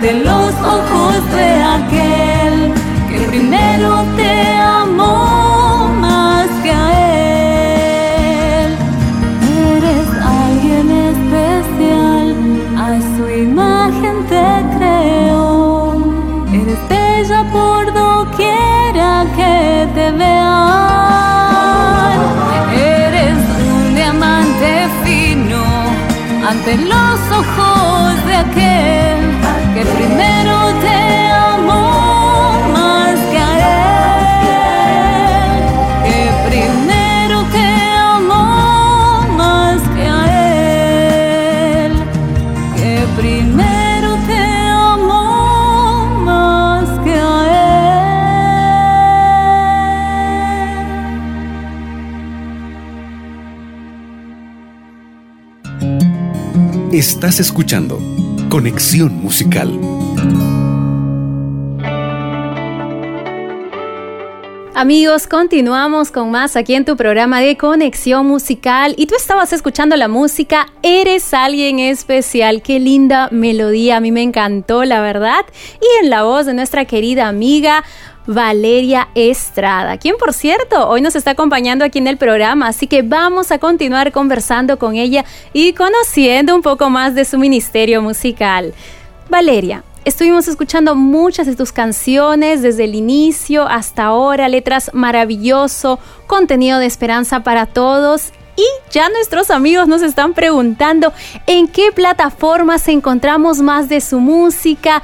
ante 0.00 0.14
los 0.14 0.54
ojos 0.62 1.30
de 1.30 1.62
aquel 1.62 2.72
que 3.10 3.18
primero 3.28 4.02
te 4.16 4.56
amó 4.56 5.90
más 6.00 6.48
que 6.62 6.70
a 6.72 6.86
él. 8.64 8.78
Eres 9.76 10.08
alguien 10.24 10.90
especial, 11.12 12.34
a 12.78 12.88
su 13.14 13.24
imagen 13.28 14.16
te 14.26 14.48
creo. 14.78 16.02
Eres 16.50 16.80
bella 16.88 17.44
por 17.52 17.92
doquiera 17.92 19.26
que 19.36 19.86
te 19.94 20.10
vean. 20.12 20.60
Eres 22.72 23.38
un 23.70 23.94
diamante 23.94 24.88
fino 25.04 25.62
ante 26.48 26.78
los 26.78 27.20
ojos 27.38 28.26
de 28.26 28.36
aquel. 28.36 28.69
Estás 57.20 57.38
escuchando 57.38 58.00
Conexión 58.48 59.12
Musical. 59.12 59.78
Amigos, 64.74 65.26
continuamos 65.26 66.10
con 66.10 66.30
más 66.30 66.56
aquí 66.56 66.74
en 66.74 66.86
tu 66.86 66.96
programa 66.96 67.40
de 67.40 67.58
conexión 67.58 68.26
musical. 68.26 68.94
Y 68.96 69.04
tú 69.04 69.16
estabas 69.16 69.52
escuchando 69.52 69.96
la 69.96 70.08
música 70.08 70.68
Eres 70.82 71.34
alguien 71.34 71.78
especial, 71.78 72.62
qué 72.62 72.80
linda 72.80 73.28
melodía, 73.30 73.98
a 73.98 74.00
mí 74.00 74.12
me 74.12 74.22
encantó 74.22 74.84
la 74.84 75.02
verdad. 75.02 75.44
Y 75.82 76.02
en 76.02 76.08
la 76.08 76.22
voz 76.22 76.46
de 76.46 76.54
nuestra 76.54 76.86
querida 76.86 77.28
amiga 77.28 77.84
Valeria 78.32 79.08
Estrada, 79.16 79.98
quien 79.98 80.16
por 80.16 80.32
cierto 80.32 80.88
hoy 80.88 81.00
nos 81.00 81.16
está 81.16 81.32
acompañando 81.32 81.84
aquí 81.84 81.98
en 81.98 82.06
el 82.06 82.16
programa, 82.16 82.68
así 82.68 82.86
que 82.86 83.02
vamos 83.02 83.50
a 83.50 83.58
continuar 83.58 84.12
conversando 84.12 84.78
con 84.78 84.94
ella 84.94 85.24
y 85.52 85.72
conociendo 85.72 86.54
un 86.54 86.62
poco 86.62 86.90
más 86.90 87.16
de 87.16 87.24
su 87.24 87.38
ministerio 87.38 88.02
musical. 88.02 88.72
Valeria, 89.28 89.82
Estuvimos 90.02 90.48
escuchando 90.48 90.94
muchas 90.94 91.46
de 91.46 91.54
tus 91.54 91.72
canciones 91.72 92.62
desde 92.62 92.84
el 92.84 92.94
inicio 92.94 93.68
hasta 93.68 94.04
ahora, 94.04 94.48
letras 94.48 94.90
maravilloso, 94.94 95.98
contenido 96.26 96.78
de 96.78 96.86
esperanza 96.86 97.40
para 97.42 97.66
todos. 97.66 98.32
Y 98.56 98.92
ya 98.92 99.08
nuestros 99.10 99.50
amigos 99.50 99.88
nos 99.88 100.02
están 100.02 100.34
preguntando 100.34 101.12
en 101.46 101.68
qué 101.68 101.92
plataformas 101.92 102.88
encontramos 102.88 103.60
más 103.60 103.88
de 103.88 104.00
su 104.00 104.20
música, 104.20 105.02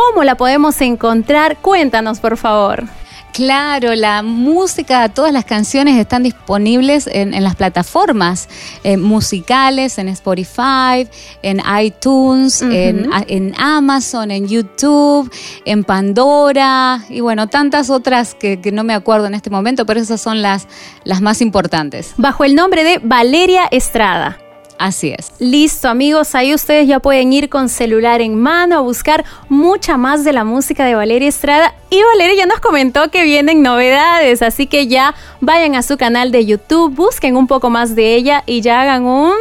cómo 0.00 0.24
la 0.24 0.36
podemos 0.36 0.80
encontrar. 0.80 1.58
Cuéntanos, 1.58 2.20
por 2.20 2.36
favor. 2.36 2.84
Claro, 3.32 3.94
la 3.94 4.22
música, 4.22 5.08
todas 5.08 5.32
las 5.32 5.44
canciones 5.44 5.96
están 5.96 6.24
disponibles 6.24 7.06
en, 7.06 7.32
en 7.32 7.44
las 7.44 7.54
plataformas 7.54 8.48
eh, 8.82 8.96
musicales, 8.96 9.98
en 9.98 10.08
Spotify, 10.08 11.08
en 11.42 11.62
iTunes, 11.80 12.60
uh 12.60 12.66
-huh. 12.66 12.74
en, 12.74 13.10
en, 13.28 13.54
Amazon, 13.56 14.32
en 14.32 14.48
YouTube, 14.48 15.30
en 15.64 15.84
Pandora 15.84 17.04
y 17.08 17.20
bueno, 17.20 17.46
tantas 17.46 17.88
otras 17.88 18.34
que, 18.34 18.60
que, 18.60 18.72
no 18.72 18.82
me 18.82 18.94
acuerdo 18.94 19.26
en 19.26 19.34
este 19.34 19.48
momento, 19.48 19.86
pero 19.86 20.00
esas 20.00 20.20
son 20.20 20.42
las, 20.42 20.66
las 21.04 21.20
más 21.20 21.40
importantes. 21.40 22.14
Bajo 22.16 22.42
el 22.44 22.56
nombre 22.56 22.82
de 22.82 22.98
Valeria 23.02 23.68
Estrada. 23.70 24.38
Así 24.80 25.14
es. 25.14 25.30
Listo, 25.38 25.90
amigos, 25.90 26.34
ahí 26.34 26.54
ustedes 26.54 26.88
ya 26.88 27.00
pueden 27.00 27.34
ir 27.34 27.50
con 27.50 27.68
celular 27.68 28.22
en 28.22 28.40
mano 28.40 28.78
a 28.78 28.80
buscar 28.80 29.26
mucha 29.50 29.98
más 29.98 30.24
de 30.24 30.32
la 30.32 30.42
música 30.42 30.86
de 30.86 30.94
Valeria 30.94 31.28
Estrada. 31.28 31.74
Y 31.90 32.02
Valeria 32.02 32.34
ya 32.34 32.46
nos 32.46 32.60
comentó 32.60 33.10
que 33.10 33.22
vienen 33.24 33.60
novedades, 33.60 34.40
así 34.40 34.66
que 34.66 34.86
ya 34.86 35.14
vayan 35.42 35.74
a 35.74 35.82
su 35.82 35.98
canal 35.98 36.32
de 36.32 36.46
YouTube, 36.46 36.94
busquen 36.94 37.36
un 37.36 37.46
poco 37.46 37.68
más 37.68 37.94
de 37.94 38.14
ella 38.14 38.42
y 38.46 38.62
ya 38.62 38.80
hagan 38.80 39.04
un 39.04 39.34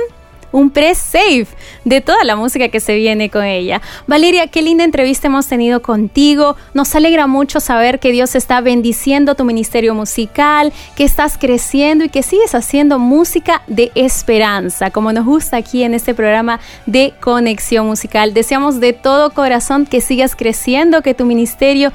un 0.52 0.70
pre-save 0.70 1.48
de 1.86 2.02
toda 2.02 2.24
la 2.24 2.36
música 2.36 2.70
que 2.70 2.80
se 2.80 2.96
viene 2.96 3.30
con 3.30 3.44
ella. 3.44 3.82
Valeria, 4.08 4.48
qué 4.48 4.62
linda 4.62 4.84
entrevista 4.84 5.28
hemos 5.28 5.48
tenido 5.48 5.82
contigo. 5.82 6.56
Nos 6.74 6.96
alegra 6.96 7.28
mucho 7.28 7.60
saber 7.60 8.00
que 8.00 8.12
Dios 8.12 8.36
está 8.36 8.62
bendiciendo 8.62 9.36
tu 9.36 9.44
ministerio 9.44 9.94
musical, 9.94 10.74
que 10.96 11.04
estás 11.04 11.38
creciendo 11.38 12.04
y 12.04 12.10
que 12.10 12.24
sigues 12.24 12.56
haciendo 12.56 13.00
música 13.00 13.62
de 13.68 13.92
esperanza, 13.96 14.92
como 14.92 15.14
nos 15.14 15.26
gusta 15.26 15.58
aquí 15.58 15.84
en 15.84 15.94
este 15.94 16.14
programa 16.14 16.60
de 16.86 17.14
Conexión 17.20 17.88
Musical. 17.88 18.34
Deseamos 18.34 18.80
de 18.80 18.94
todo 18.94 19.32
corazón 19.32 19.86
que 19.86 20.02
sigas 20.02 20.36
creciendo, 20.36 21.02
que 21.02 21.14
tu 21.14 21.26
ministerio 21.26 21.92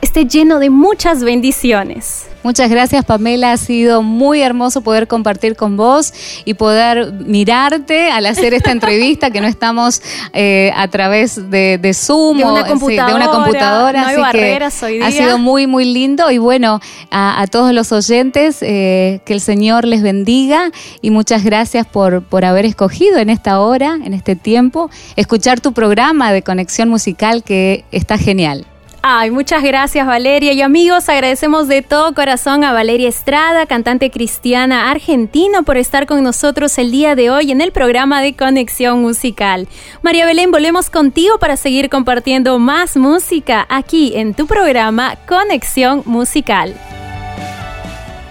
esté 0.00 0.26
lleno 0.26 0.58
de 0.58 0.70
muchas 0.70 1.22
bendiciones. 1.22 2.28
Muchas 2.44 2.70
gracias 2.70 3.04
Pamela, 3.04 3.52
ha 3.52 3.56
sido 3.56 4.00
muy 4.00 4.40
hermoso 4.40 4.80
poder 4.80 5.08
compartir 5.08 5.56
con 5.56 5.76
vos 5.76 6.14
y 6.44 6.54
poder 6.54 7.12
mirarte 7.12 8.10
al 8.10 8.26
hacer 8.26 8.54
esta 8.54 8.70
entrevista, 8.70 9.30
que 9.30 9.40
no 9.40 9.48
estamos 9.48 10.00
eh, 10.32 10.72
a 10.76 10.86
través 10.88 11.50
de, 11.50 11.78
de 11.78 11.94
Zoom 11.94 12.38
de 12.38 12.44
una, 12.44 12.64
computadora, 12.64 13.06
sí, 13.06 13.12
de 13.12 13.16
una 13.16 13.30
computadora, 13.30 14.00
no 14.00 14.06
hay 14.06 14.14
así 14.14 14.22
barreras 14.22 14.78
que 14.78 14.86
hoy 14.86 14.92
día. 14.94 15.06
ha 15.08 15.10
sido 15.10 15.38
muy 15.38 15.66
muy 15.66 15.84
lindo 15.84 16.30
y 16.30 16.38
bueno, 16.38 16.80
a, 17.10 17.42
a 17.42 17.46
todos 17.48 17.72
los 17.72 17.90
oyentes, 17.90 18.58
eh, 18.62 19.20
que 19.24 19.32
el 19.32 19.40
Señor 19.40 19.84
les 19.84 20.02
bendiga 20.02 20.70
y 21.02 21.10
muchas 21.10 21.42
gracias 21.42 21.86
por, 21.86 22.22
por 22.22 22.44
haber 22.44 22.64
escogido 22.66 23.18
en 23.18 23.30
esta 23.30 23.60
hora, 23.60 23.98
en 24.02 24.14
este 24.14 24.36
tiempo, 24.36 24.90
escuchar 25.16 25.60
tu 25.60 25.72
programa 25.72 26.32
de 26.32 26.42
conexión 26.42 26.88
musical 26.88 27.42
que 27.42 27.84
está 27.90 28.16
genial. 28.16 28.64
Ay, 29.10 29.30
muchas 29.30 29.62
gracias 29.62 30.06
Valeria 30.06 30.52
y 30.52 30.60
amigos, 30.60 31.08
agradecemos 31.08 31.66
de 31.66 31.80
todo 31.80 32.12
corazón 32.12 32.62
a 32.62 32.74
Valeria 32.74 33.08
Estrada, 33.08 33.64
cantante 33.64 34.10
cristiana 34.10 34.90
argentina, 34.90 35.62
por 35.62 35.78
estar 35.78 36.06
con 36.06 36.22
nosotros 36.22 36.76
el 36.76 36.90
día 36.90 37.14
de 37.14 37.30
hoy 37.30 37.50
en 37.50 37.62
el 37.62 37.72
programa 37.72 38.20
de 38.20 38.36
Conexión 38.36 39.00
Musical. 39.00 39.66
María 40.02 40.26
Belén, 40.26 40.50
volvemos 40.50 40.90
contigo 40.90 41.38
para 41.38 41.56
seguir 41.56 41.88
compartiendo 41.88 42.58
más 42.58 42.98
música 42.98 43.64
aquí 43.70 44.12
en 44.14 44.34
tu 44.34 44.46
programa 44.46 45.16
Conexión 45.26 46.02
Musical. 46.04 46.74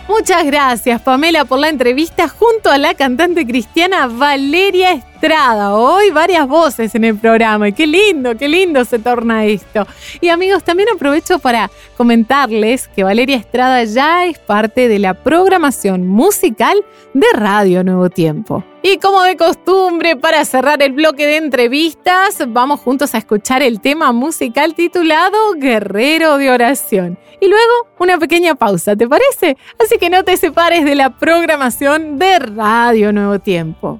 Muchas 0.08 0.46
gracias 0.46 1.02
Pamela 1.02 1.46
por 1.46 1.58
la 1.58 1.70
entrevista 1.70 2.30
junto 2.30 2.70
a 2.70 2.78
la 2.78 2.94
cantante 2.94 3.48
cristiana 3.48 4.06
Valeria 4.06 4.92
Estrada. 4.92 5.07
Hoy 5.20 6.12
varias 6.12 6.48
voces 6.48 6.94
en 6.96 7.04
el 7.04 7.18
programa 7.18 7.68
y 7.68 7.74
qué 7.74 7.88
lindo, 7.88 8.38
qué 8.38 8.48
lindo 8.48 8.86
se 8.86 9.00
torna 9.00 9.46
esto. 9.46 9.86
Y 10.22 10.30
amigos, 10.30 10.64
también 10.64 10.90
aprovecho 10.94 11.40
para 11.40 11.72
comentarles 11.98 12.88
que 12.88 13.04
Valeria 13.04 13.36
Estrada 13.36 13.84
ya 13.84 14.26
es 14.26 14.38
parte 14.38 14.88
de 14.88 15.00
la 15.00 15.16
programación 15.16 16.08
musical 16.08 16.84
de 17.14 17.26
Radio 17.34 17.84
Nuevo 17.84 18.10
Tiempo. 18.10 18.64
Y 18.84 18.98
como 18.98 19.24
de 19.24 19.36
costumbre, 19.36 20.16
para 20.16 20.46
cerrar 20.46 20.82
el 20.82 20.94
bloque 20.94 21.26
de 21.26 21.38
entrevistas, 21.38 22.44
vamos 22.48 22.80
juntos 22.80 23.16
a 23.16 23.18
escuchar 23.18 23.64
el 23.64 23.82
tema 23.82 24.12
musical 24.12 24.76
titulado 24.76 25.54
Guerrero 25.58 26.38
de 26.38 26.52
Oración. 26.52 27.18
Y 27.42 27.48
luego 27.48 27.88
una 28.00 28.18
pequeña 28.18 28.56
pausa, 28.56 28.96
¿te 28.96 29.08
parece? 29.08 29.58
Así 29.84 29.98
que 29.98 30.10
no 30.10 30.24
te 30.24 30.38
separes 30.38 30.86
de 30.86 30.96
la 30.96 31.18
programación 31.18 32.18
de 32.18 32.40
Radio 32.40 33.12
Nuevo 33.12 33.40
Tiempo. 33.40 34.00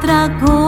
No 0.00 0.67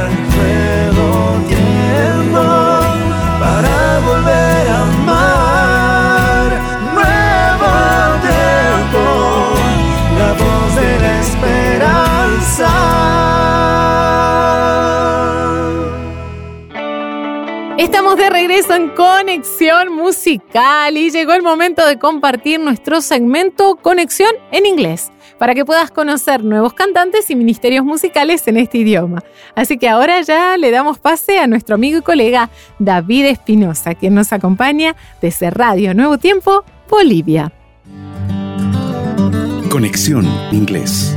Estamos 17.81 18.15
de 18.15 18.29
regreso 18.29 18.75
en 18.75 18.89
Conexión 18.89 19.91
Musical 19.91 20.95
y 20.97 21.09
llegó 21.09 21.33
el 21.33 21.41
momento 21.41 21.83
de 21.83 21.97
compartir 21.97 22.59
nuestro 22.59 23.01
segmento 23.01 23.75
Conexión 23.75 24.29
en 24.51 24.67
inglés 24.67 25.11
para 25.39 25.55
que 25.55 25.65
puedas 25.65 25.89
conocer 25.89 26.43
nuevos 26.43 26.73
cantantes 26.73 27.31
y 27.31 27.35
ministerios 27.35 27.83
musicales 27.83 28.47
en 28.47 28.57
este 28.57 28.77
idioma. 28.77 29.23
Así 29.55 29.79
que 29.79 29.89
ahora 29.89 30.21
ya 30.21 30.57
le 30.57 30.69
damos 30.69 30.99
pase 30.99 31.39
a 31.39 31.47
nuestro 31.47 31.73
amigo 31.73 31.97
y 31.97 32.01
colega 32.03 32.51
David 32.77 33.25
Espinosa, 33.25 33.95
quien 33.95 34.13
nos 34.13 34.31
acompaña 34.31 34.95
desde 35.19 35.49
Radio 35.49 35.95
Nuevo 35.95 36.19
Tiempo, 36.19 36.63
Bolivia. 36.87 37.51
Conexión 39.71 40.27
Inglés. 40.51 41.15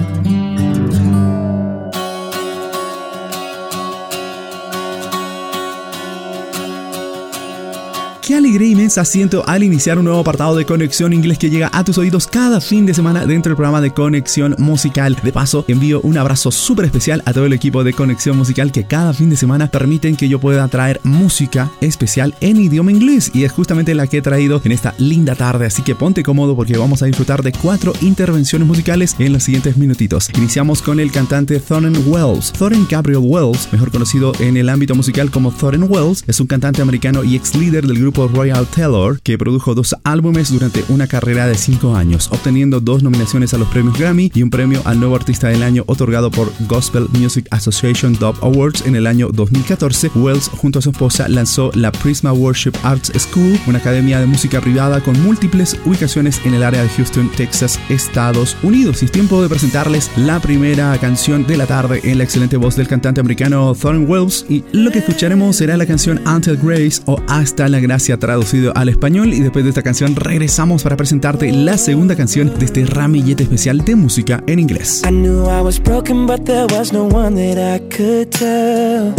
Qué 8.27 8.35
alegría 8.35 8.69
inmensa 8.69 9.05
siento 9.05 9.47
al 9.47 9.63
iniciar 9.63 9.99
un 9.99 10.07
nuevo 10.07 10.21
apartado 10.21 10.57
de 10.57 10.65
Conexión 10.65 11.13
Inglés 11.13 11.37
que 11.37 11.51
llega 11.51 11.69
a 11.75 11.85
tus 11.85 11.99
oídos 11.99 12.27
cada 12.27 12.59
fin 12.63 12.87
de 12.87 12.95
semana 12.95 13.27
dentro 13.27 13.51
del 13.51 13.57
programa 13.57 13.83
de 13.83 13.91
Conexión 13.91 14.57
Musical. 14.57 15.15
De 15.23 15.31
paso, 15.31 15.67
envío 15.69 16.01
un 16.01 16.17
abrazo 16.17 16.51
súper 16.51 16.87
especial 16.87 17.23
a 17.27 17.35
todo 17.35 17.45
el 17.45 17.53
equipo 17.53 17.85
de 17.85 17.93
Conexión 17.93 18.39
Musical 18.39 18.73
que 18.73 18.85
cada 18.85 19.13
fin 19.13 19.29
de 19.29 19.37
semana 19.37 19.71
permiten 19.71 20.17
que 20.17 20.31
yo 20.31 20.41
pueda 20.41 20.67
traer 20.69 21.03
música 21.03 21.71
especial 21.83 22.35
en 22.41 22.57
idioma 22.57 22.93
inglés 22.93 23.31
y 23.35 23.45
es 23.45 23.53
justamente 23.53 23.95
la 23.95 24.07
que 24.07 24.17
he 24.17 24.23
traído 24.23 24.59
en 24.65 24.73
esta 24.73 24.95
linda 24.97 25.35
tarde. 25.35 25.67
Así 25.67 25.83
que 25.83 25.95
ponte 25.95 26.23
cómodo 26.23 26.57
porque 26.57 26.79
vamos 26.79 27.03
a 27.03 27.07
disfrutar 27.07 27.43
de 27.43 27.53
cuatro 27.53 27.93
intervenciones 28.01 28.67
musicales 28.67 29.17
en 29.19 29.35
los 29.35 29.43
siguientes 29.43 29.77
minutitos. 29.77 30.31
Iniciamos 30.39 30.81
con 30.81 30.99
el 30.99 31.13
cantante 31.13 31.61
Thorin 31.61 32.03
Wells. 32.07 32.55
Thorin 32.55 32.87
Gabriel 32.89 33.21
Wells, 33.23 33.69
mejor 33.71 33.91
conocido 33.91 34.33
en 34.39 34.57
el 34.57 34.71
ámbito 34.71 34.95
musical 34.95 35.31
como 35.31 35.53
Thorin 35.53 35.85
Wells, 35.87 36.25
es 36.27 36.41
un 36.41 36.47
cantante 36.47 36.81
americano 36.81 37.23
y 37.23 37.37
ex 37.37 37.55
líder 37.55 37.87
del 37.87 37.99
grupo 37.99 38.14
Royal 38.15 38.67
Taylor 38.67 39.21
que 39.23 39.37
produjo 39.37 39.75
dos 39.75 39.97
álbumes 40.05 40.53
durante 40.53 40.85
una 40.89 41.07
carrera 41.07 41.47
de 41.47 41.57
cinco 41.57 41.97
años, 41.97 42.29
obteniendo 42.31 42.81
dos 42.81 43.03
nominaciones 43.03 43.53
a 43.55 43.59
los 43.59 43.69
premios 43.69 43.99
Grammy 43.99 44.31
y 44.33 44.43
un 44.43 44.51
premio 44.51 44.81
al 44.85 45.01
nuevo 45.01 45.17
artista 45.17 45.49
del 45.49 45.63
año 45.63 45.83
otorgado 45.87 46.31
por 46.31 46.53
Gospel 46.69 47.09
Music 47.19 47.47
Association 47.51 48.15
Dove 48.15 48.39
Awards 48.43 48.87
en 48.87 48.95
el 48.95 49.07
año 49.07 49.31
2014. 49.33 50.13
Wells 50.15 50.49
junto 50.49 50.79
a 50.79 50.83
su 50.83 50.91
esposa 50.91 51.29
lanzó 51.29 51.71
la 51.75 51.91
Prisma 51.91 52.33
Worship 52.33 52.73
Arts 52.85 53.13
School, 53.17 53.59
una 53.67 53.79
academia 53.79 54.21
de 54.21 54.27
música 54.27 54.61
privada 54.61 55.01
con 55.01 55.21
múltiples 55.23 55.77
ubicaciones 55.85 56.41
en 56.45 56.55
el 56.55 56.63
área 56.63 56.83
de 56.83 56.89
Houston, 56.91 57.31
Texas, 57.37 57.81
Estados 57.89 58.57
Unidos. 58.63 59.03
Y 59.03 59.07
es 59.07 59.13
tiempo 59.13 59.43
de 59.43 59.49
presentarles 59.49 60.11
la 60.17 60.41
primera 60.41 60.97
canción 60.99 61.47
de 61.47 61.57
la 61.57 61.67
tarde 61.67 62.01
en 62.05 62.19
la 62.19 62.25
excelente 62.25 62.57
voz 62.57 62.77
del 62.77 62.87
cantante 62.87 63.21
americano 63.21 63.75
Thorne 63.75 64.07
Wells 64.07 64.47
y 64.49 64.63
lo 64.73 64.91
que 64.91 65.01
escucharemos 65.01 65.57
será 65.57 65.77
la 65.77 65.87
canción 65.87 66.21
Until 66.27 66.57
Grace 66.57 67.03
o 67.07 67.21
Hasta 67.29 67.69
la 67.69 67.81
Gracia 67.81 68.04
traducido 68.13 68.73
al 68.77 68.89
español 68.91 69.33
y 69.33 69.41
después 69.41 69.65
de 69.65 69.71
esta 69.71 69.83
canción 69.83 70.15
regresamos 70.15 70.83
para 70.83 70.97
presentarte 70.97 71.51
la 71.53 71.79
segunda 71.79 72.15
canción 72.15 72.53
de 72.59 72.67
este 72.67 72.85
ramillete 72.85 73.45
especial 73.45 73.79
de 73.85 73.97
música 73.97 74.43
en 74.47 74.59
inglés. 74.59 75.03
I 75.05 75.11
knew 75.11 75.47
I 75.49 75.63
was 75.63 75.81
broken, 75.81 76.27
but 76.27 76.45
there 76.45 76.67
was 76.67 76.93
no 76.93 77.05
one 77.05 77.35
that 77.35 77.59
I 77.59 77.81
could 77.89 78.31
tell. 78.31 79.15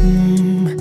Mm, 0.00 0.80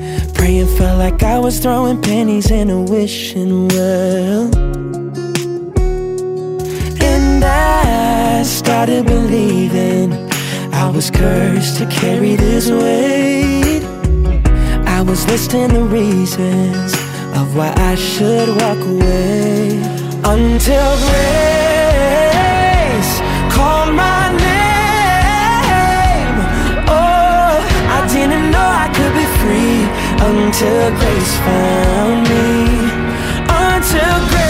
I 1.24 1.40
was 1.40 1.60
throwing 1.60 2.00
pennies 2.00 2.52
in 2.52 2.70
a 2.70 2.80
wishing 2.80 3.68
well. 3.70 4.50
And 7.02 7.44
I 7.44 8.44
started 8.44 9.06
believing 9.06 10.14
I 10.72 10.90
was 10.90 11.10
cursed 11.10 11.78
to 11.80 11.86
carry 11.88 12.36
this 12.36 12.70
weight. 12.70 13.37
I 14.98 15.02
was 15.02 15.28
listing 15.28 15.68
the 15.68 15.84
reasons 15.84 16.94
of 17.38 17.56
why 17.56 17.72
I 17.78 17.94
should 17.94 18.50
walk 18.50 18.80
away 18.80 19.78
until 20.24 20.92
grace 21.06 22.32
called 23.54 23.94
my 23.94 24.34
name. 24.50 26.38
Oh, 26.90 27.62
I 27.96 28.00
didn't 28.12 28.50
know 28.50 28.70
I 28.86 28.88
could 28.98 29.14
be 29.22 29.28
free 29.38 29.86
until 30.32 30.90
grace 31.00 31.34
found 31.46 32.24
me. 32.32 32.50
Until 33.54 34.18
grace. 34.30 34.47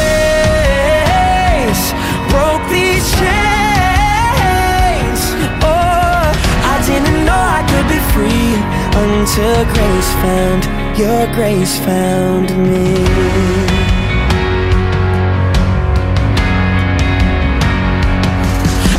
Until 9.27 9.65
grace 9.65 10.11
found 10.23 10.63
your 10.97 11.27
grace 11.35 11.77
found 11.79 12.49
me. 12.49 12.93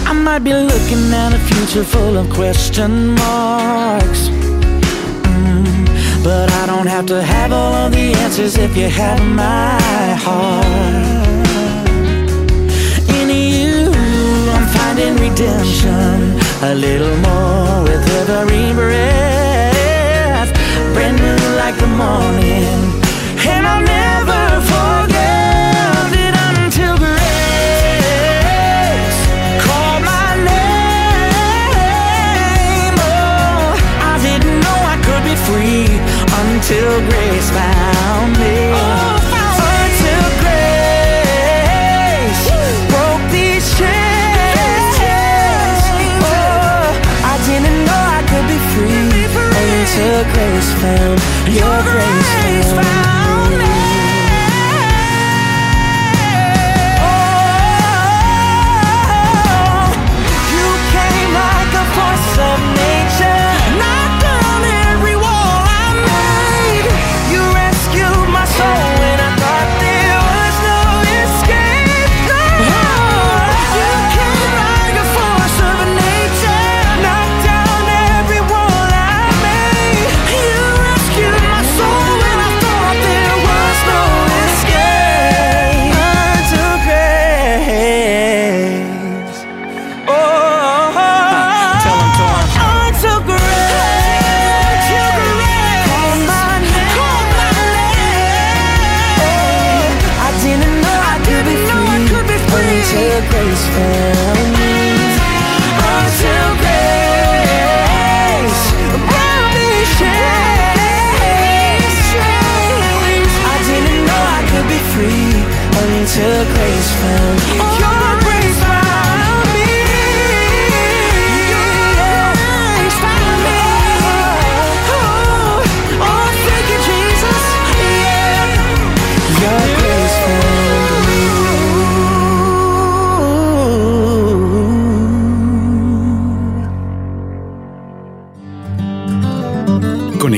I 0.07 0.13
might 0.13 0.41
be 0.41 0.53
looking 0.53 1.13
at 1.15 1.33
a 1.33 1.39
future 1.39 1.85
full 1.85 2.19
of 2.19 2.29
question 2.31 3.15
marks. 3.15 4.29
Mm, 5.33 6.23
but 6.23 6.53
I 6.53 6.67
don't 6.67 6.87
have 6.87 7.07
to 7.07 7.23
have 7.23 7.51
all 7.53 7.75
of 7.75 7.93
the 7.93 8.13
answers 8.25 8.59
if 8.59 8.77
you 8.77 8.89
have 8.89 9.21
my 9.35 9.79
heart. 10.27 11.47
In 13.17 13.31
you, 13.31 13.91
I'm 14.55 14.67
finding 14.77 15.15
redemption 15.17 16.39
a 16.63 16.75
little 16.75 17.17
more 17.17 17.83
with 17.85 18.29
every 18.29 18.75
breath. 18.75 19.48
Brand 21.09 21.23
new 21.23 21.41
like 21.57 21.77
the 21.79 21.87
morning, 21.87 22.93
and 23.49 23.67
I'll 23.67 23.81
never 23.81 24.61
forget 24.61 26.13
it 26.13 26.35
until 26.51 26.99
grace 26.99 27.19
called 29.65 30.03
my 30.05 30.37
name. 30.45 30.93
Oh, 33.01 33.73
I 34.05 34.15
didn't 34.21 34.61
know 34.61 34.79
I 34.93 34.97
could 35.07 35.25
be 35.25 35.37
free 35.49 35.89
until 36.45 37.01
grace 37.09 37.49
found 37.57 38.33
me. 38.39 38.88
Until 49.99 50.23
grace 50.33 50.73
found. 50.75 51.21
Your 51.53 51.83
grace 51.83 52.73
found 52.73 53.18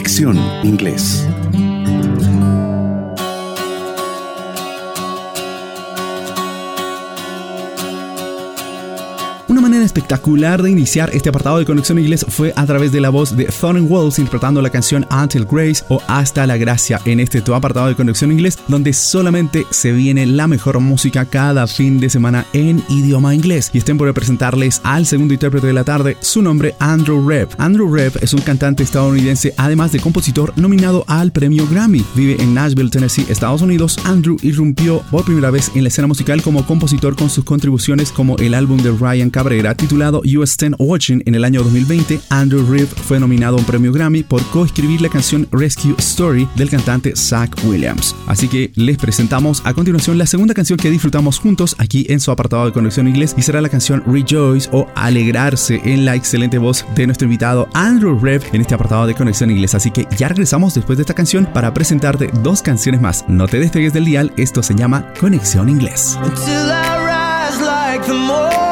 Conexión 0.00 0.38
Inglés. 0.64 1.26
Espectacular 9.90 10.62
de 10.62 10.70
iniciar 10.70 11.10
este 11.12 11.30
apartado 11.30 11.58
de 11.58 11.64
Conexión 11.64 11.98
Inglés 11.98 12.24
fue 12.28 12.52
a 12.54 12.64
través 12.64 12.92
de 12.92 13.00
la 13.00 13.10
voz 13.10 13.36
de 13.36 13.46
Thorn 13.46 13.90
Walls 13.90 14.20
interpretando 14.20 14.62
la 14.62 14.70
canción 14.70 15.04
Until 15.10 15.44
Grace 15.44 15.84
o 15.88 16.00
Hasta 16.06 16.46
la 16.46 16.56
Gracia 16.56 17.00
en 17.04 17.18
este 17.18 17.42
tu 17.42 17.54
apartado 17.54 17.88
de 17.88 17.96
Conexión 17.96 18.30
Inglés 18.30 18.56
donde 18.68 18.92
solamente 18.92 19.66
se 19.70 19.90
viene 19.90 20.26
la 20.26 20.46
mejor 20.46 20.78
música 20.78 21.24
cada 21.24 21.66
fin 21.66 21.98
de 21.98 22.08
semana 22.08 22.46
en 22.52 22.84
idioma 22.88 23.34
inglés. 23.34 23.70
Y 23.72 23.78
estén 23.78 23.98
por 23.98 24.12
presentarles 24.14 24.80
al 24.84 25.06
segundo 25.06 25.34
intérprete 25.34 25.66
de 25.66 25.72
la 25.72 25.82
tarde, 25.82 26.16
su 26.20 26.40
nombre 26.40 26.76
Andrew 26.78 27.28
Rep. 27.28 27.52
Andrew 27.58 27.92
Rep 27.92 28.22
es 28.22 28.32
un 28.32 28.42
cantante 28.42 28.84
estadounidense 28.84 29.54
además 29.56 29.90
de 29.90 29.98
compositor 29.98 30.52
nominado 30.56 31.04
al 31.08 31.32
premio 31.32 31.66
Grammy. 31.66 32.04
Vive 32.14 32.40
en 32.40 32.54
Nashville, 32.54 32.90
Tennessee, 32.90 33.26
Estados 33.28 33.60
Unidos. 33.60 33.98
Andrew 34.04 34.36
irrumpió 34.42 35.00
por 35.10 35.24
primera 35.24 35.50
vez 35.50 35.72
en 35.74 35.82
la 35.82 35.88
escena 35.88 36.06
musical 36.06 36.42
como 36.42 36.64
compositor 36.64 37.16
con 37.16 37.28
sus 37.28 37.44
contribuciones 37.44 38.12
como 38.12 38.36
el 38.36 38.54
álbum 38.54 38.78
de 38.78 38.92
Ryan 38.92 39.30
Cabrera 39.30 39.74
titulado 39.80 40.22
You 40.24 40.42
Stand 40.42 40.76
Watching 40.78 41.22
en 41.24 41.34
el 41.34 41.44
año 41.44 41.62
2020. 41.62 42.20
Andrew 42.28 42.64
Reeve 42.70 42.86
fue 42.86 43.18
nominado 43.18 43.56
a 43.56 43.60
un 43.60 43.64
premio 43.64 43.92
Grammy 43.92 44.22
por 44.22 44.42
coescribir 44.50 45.00
la 45.00 45.08
canción 45.08 45.48
Rescue 45.50 45.94
Story 45.98 46.46
del 46.54 46.68
cantante 46.68 47.16
Zach 47.16 47.50
Williams. 47.64 48.14
Así 48.26 48.46
que 48.46 48.70
les 48.74 48.98
presentamos 48.98 49.62
a 49.64 49.72
continuación 49.72 50.18
la 50.18 50.26
segunda 50.26 50.54
canción 50.54 50.78
que 50.78 50.90
disfrutamos 50.90 51.38
juntos 51.38 51.74
aquí 51.78 52.06
en 52.08 52.20
su 52.20 52.30
apartado 52.30 52.66
de 52.66 52.72
Conexión 52.72 53.08
Inglés 53.08 53.34
y 53.36 53.42
será 53.42 53.60
la 53.60 53.68
canción 53.68 54.02
Rejoice 54.06 54.68
o 54.72 54.86
Alegrarse 54.94 55.80
en 55.84 56.04
la 56.04 56.14
excelente 56.14 56.58
voz 56.58 56.84
de 56.94 57.06
nuestro 57.06 57.24
invitado 57.24 57.68
Andrew 57.72 58.18
Reeve 58.18 58.46
en 58.52 58.60
este 58.60 58.74
apartado 58.74 59.06
de 59.06 59.14
Conexión 59.14 59.50
Inglés. 59.50 59.74
Así 59.74 59.90
que 59.90 60.06
ya 60.16 60.28
regresamos 60.28 60.74
después 60.74 60.98
de 60.98 61.02
esta 61.02 61.14
canción 61.14 61.48
para 61.52 61.72
presentarte 61.72 62.30
dos 62.42 62.60
canciones 62.60 63.00
más. 63.00 63.24
No 63.28 63.48
te 63.48 63.58
despegues 63.58 63.92
del 63.92 64.04
dial, 64.04 64.32
esto 64.36 64.62
se 64.62 64.74
llama 64.74 65.12
Conexión 65.18 65.68
Inglés. 65.68 66.18
Until 66.22 66.70
I 66.70 66.98
rise 67.00 67.62
like 67.62 68.06
the 68.06 68.69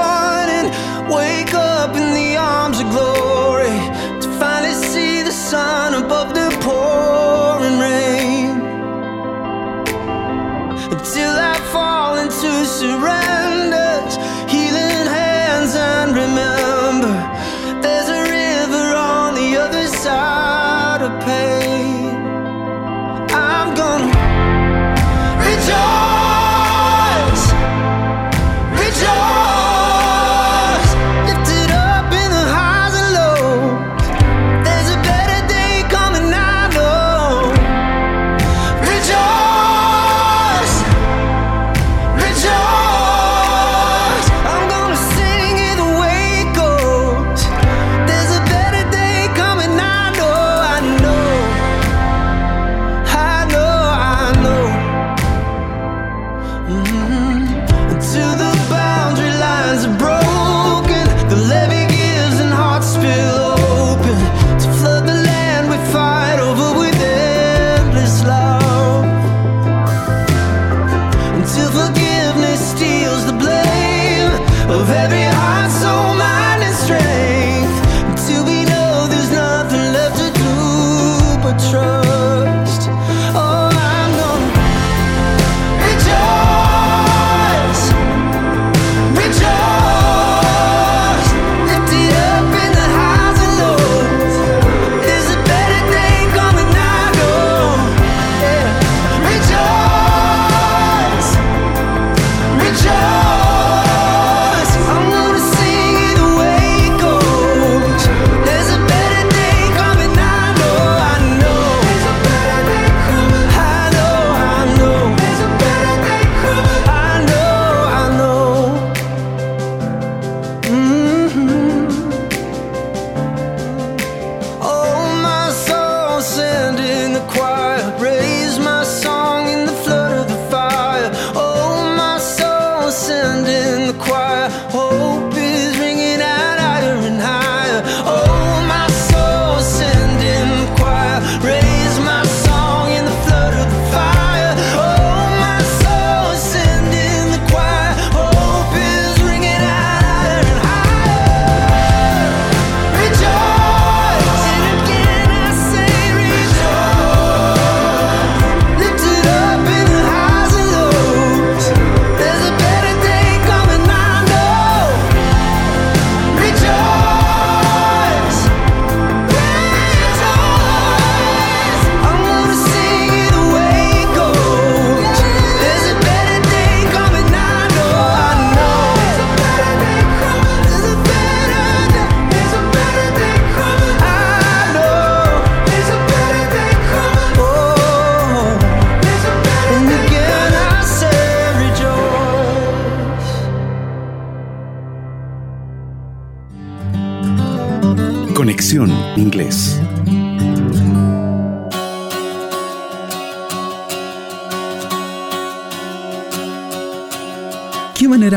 Inglés. 199.19 199.78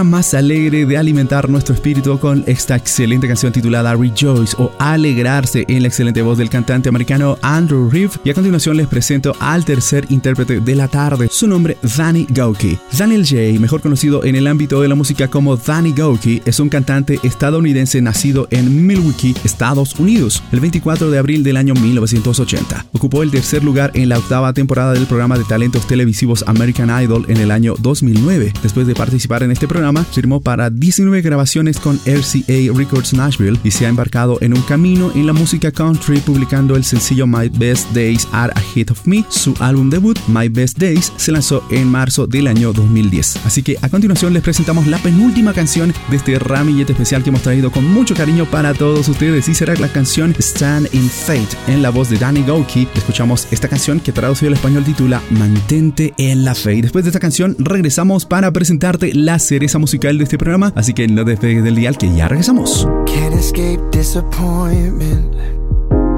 Más 0.04 0.34
alegre 0.34 0.86
de 0.86 0.98
alimentar 0.98 1.50
nuestro 1.50 1.76
espíritu 1.76 2.18
con 2.20 2.44
esta 2.48 2.76
excelente 2.76 3.28
canción 3.28 3.52
titulada 3.52 3.96
Rejoice 3.96 4.56
o 4.58 4.72
Alegrarse 4.80 5.66
en 5.68 5.82
la 5.82 5.88
excelente 5.88 6.22
voz 6.22 6.38
del 6.38 6.50
cantante 6.50 6.90
americano 6.90 7.38
Andrew 7.42 7.90
Reeve. 7.90 8.14
Y 8.24 8.30
a 8.30 8.34
continuación 8.34 8.78
les 8.78 8.88
presento 8.88 9.36
al 9.40 9.66
tercer 9.66 10.06
intérprete 10.10 10.60
de 10.60 10.76
la 10.76 10.88
tarde, 10.88 11.28
su 11.32 11.48
nombre 11.48 11.78
Danny 11.98 12.26
Gokey. 12.30 12.78
Daniel 12.98 13.26
J, 13.26 13.60
mejor 13.60 13.82
conocido 13.82 14.24
en 14.24 14.36
el 14.36 14.48
ámbito 14.48 14.82
de 14.82 14.88
la 14.88 14.96
música 14.96 15.28
como 15.28 15.58
Danny 15.58 15.92
Gokey, 15.92 16.42
es 16.46 16.60
un 16.60 16.70
cantante 16.70 17.20
estadounidense 17.24 18.02
nacido 18.02 18.48
en 18.52 18.86
Milwaukee, 18.86 19.36
Estados 19.44 20.00
Unidos, 20.00 20.44
el 20.52 20.60
24 20.60 21.12
de 21.12 21.18
abril 21.18 21.44
del 21.44 21.58
año 21.58 21.74
1980. 21.74 22.86
Ocupó 22.94 23.24
el 23.24 23.32
tercer 23.32 23.64
lugar 23.64 23.92
en 23.94 24.10
la 24.10 24.18
octava 24.18 24.54
temporada 24.54 24.94
del 24.94 25.06
programa 25.06 25.38
de 25.38 25.44
talentos 25.44 25.88
televisivos 25.88 26.44
American 26.48 26.90
Idol 27.04 27.26
en 27.28 27.38
el 27.38 27.52
año 27.52 27.76
2009, 27.80 28.54
después 28.64 28.88
de 28.88 28.96
participar 28.96 29.44
en 29.44 29.52
este 29.52 29.68
programa, 29.68 29.91
firmó 30.00 30.42
para 30.42 30.70
19 30.70 31.22
grabaciones 31.22 31.80
con 31.80 32.00
RCA 32.06 32.74
Records 32.74 33.14
Nashville 33.14 33.60
y 33.64 33.72
se 33.72 33.86
ha 33.86 33.90
embarcado 33.90 34.38
en 34.42 34.54
un 34.54 34.62
camino 34.64 35.12
en 35.14 35.28
la 35.28 35.34
música 35.34 35.72
country 35.72 36.20
publicando 36.20 36.76
el 36.76 36.84
sencillo 36.84 37.28
My 37.28 37.50
Best 37.50 37.92
Days 37.92 38.28
Are 38.32 38.54
Ahead 38.56 38.92
of 38.92 39.06
Me. 39.06 39.26
Su 39.30 39.54
álbum 39.60 39.90
debut, 39.90 40.18
My 40.28 40.48
Best 40.48 40.78
Days, 40.78 41.12
se 41.18 41.32
lanzó 41.32 41.64
en 41.70 41.88
marzo 41.88 42.28
del 42.28 42.48
año 42.48 42.72
2010. 42.74 43.46
Así 43.46 43.64
que 43.64 43.78
a 43.82 43.90
continuación 43.90 44.34
les 44.34 44.44
presentamos 44.44 44.88
la 44.88 44.98
penúltima 45.00 45.54
canción 45.54 45.94
de 46.10 46.18
este 46.18 46.40
ramillete 46.40 46.94
especial 46.94 47.24
que 47.24 47.30
hemos 47.30 47.42
traído 47.42 47.72
con 47.72 47.86
mucho 47.86 48.16
cariño 48.16 48.46
para 48.46 48.74
todos 48.74 49.08
ustedes 49.10 49.50
y 49.50 49.54
será 49.54 49.76
la 49.76 49.92
canción 49.92 50.34
Stand 50.40 50.88
in 50.94 51.10
Fate 51.10 51.58
en 51.68 51.82
la 51.82 51.90
voz 51.90 52.10
de 52.10 52.18
Danny 52.18 52.44
Gokey. 52.44 52.88
Escuchamos 52.96 53.48
esta 53.52 53.68
canción 53.68 54.00
que 54.00 54.12
traducido 54.12 54.48
al 54.48 54.54
español 54.54 54.84
titula 54.84 55.22
Mantente 55.32 56.14
en 56.18 56.46
la 56.46 56.56
fe. 56.56 56.76
Y 56.76 56.82
después 56.82 57.04
de 57.04 57.10
esta 57.10 57.20
canción 57.20 57.56
regresamos 57.60 58.26
para 58.26 58.52
presentarte 58.52 59.14
la 59.14 59.40
cereza 59.40 59.80
musical 59.82 60.18
de 60.18 60.24
este 60.24 60.38
programa, 60.38 60.72
así 60.76 60.94
que 60.94 61.08
no 61.08 61.26
despegues 61.26 61.64
del 61.64 61.76
dial 61.76 61.98
que 61.98 62.14
ya 62.14 62.30
regresamos. 62.30 62.88
Can't 63.06 63.34
escape 63.34 63.82
disappointment, 63.92 65.36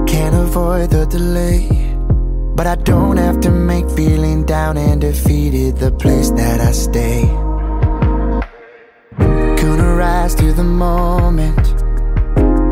can't 0.06 0.36
avoid 0.36 0.90
the 0.90 1.08
delay. 1.08 1.68
But 2.56 2.68
I 2.68 2.76
don't 2.84 3.18
have 3.18 3.40
to 3.42 3.50
make 3.50 3.90
feeling 3.90 4.46
down 4.46 4.78
and 4.78 5.02
defeated 5.02 5.78
the 5.78 5.92
place 5.92 6.32
that 6.36 6.62
I 6.62 6.72
stay. 6.72 7.24
Gonna 9.18 9.96
rise 9.96 10.36
to 10.36 10.54
the 10.54 10.64
moment, 10.64 11.58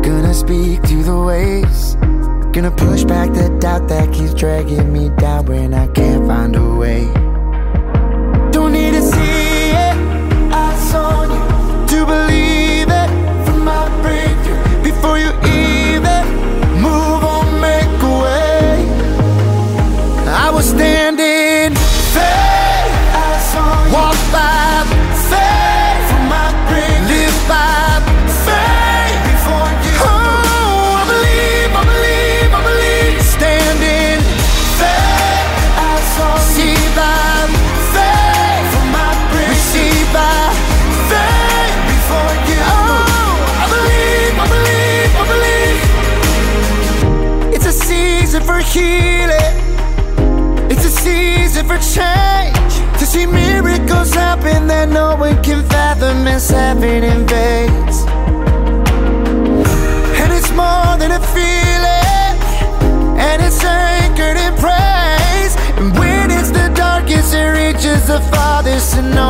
gonna 0.04 0.32
speak 0.32 0.82
to 0.82 1.02
the 1.02 1.18
waves. 1.26 1.96
Gonna 2.52 2.70
push 2.70 3.02
back 3.04 3.32
the 3.32 3.48
doubt 3.58 3.88
that 3.88 4.12
keeps 4.12 4.34
dragging 4.34 4.92
me 4.92 5.08
down 5.16 5.46
when 5.46 5.74
I 5.74 5.88
can't 5.88 6.26
find 6.28 6.54
a 6.54 6.74
way. 6.76 7.08
Don't 8.52 8.72
need 8.72 8.92
to 8.92 9.01
was 20.62 20.70
standing 20.70 21.31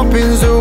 opens 0.03 0.52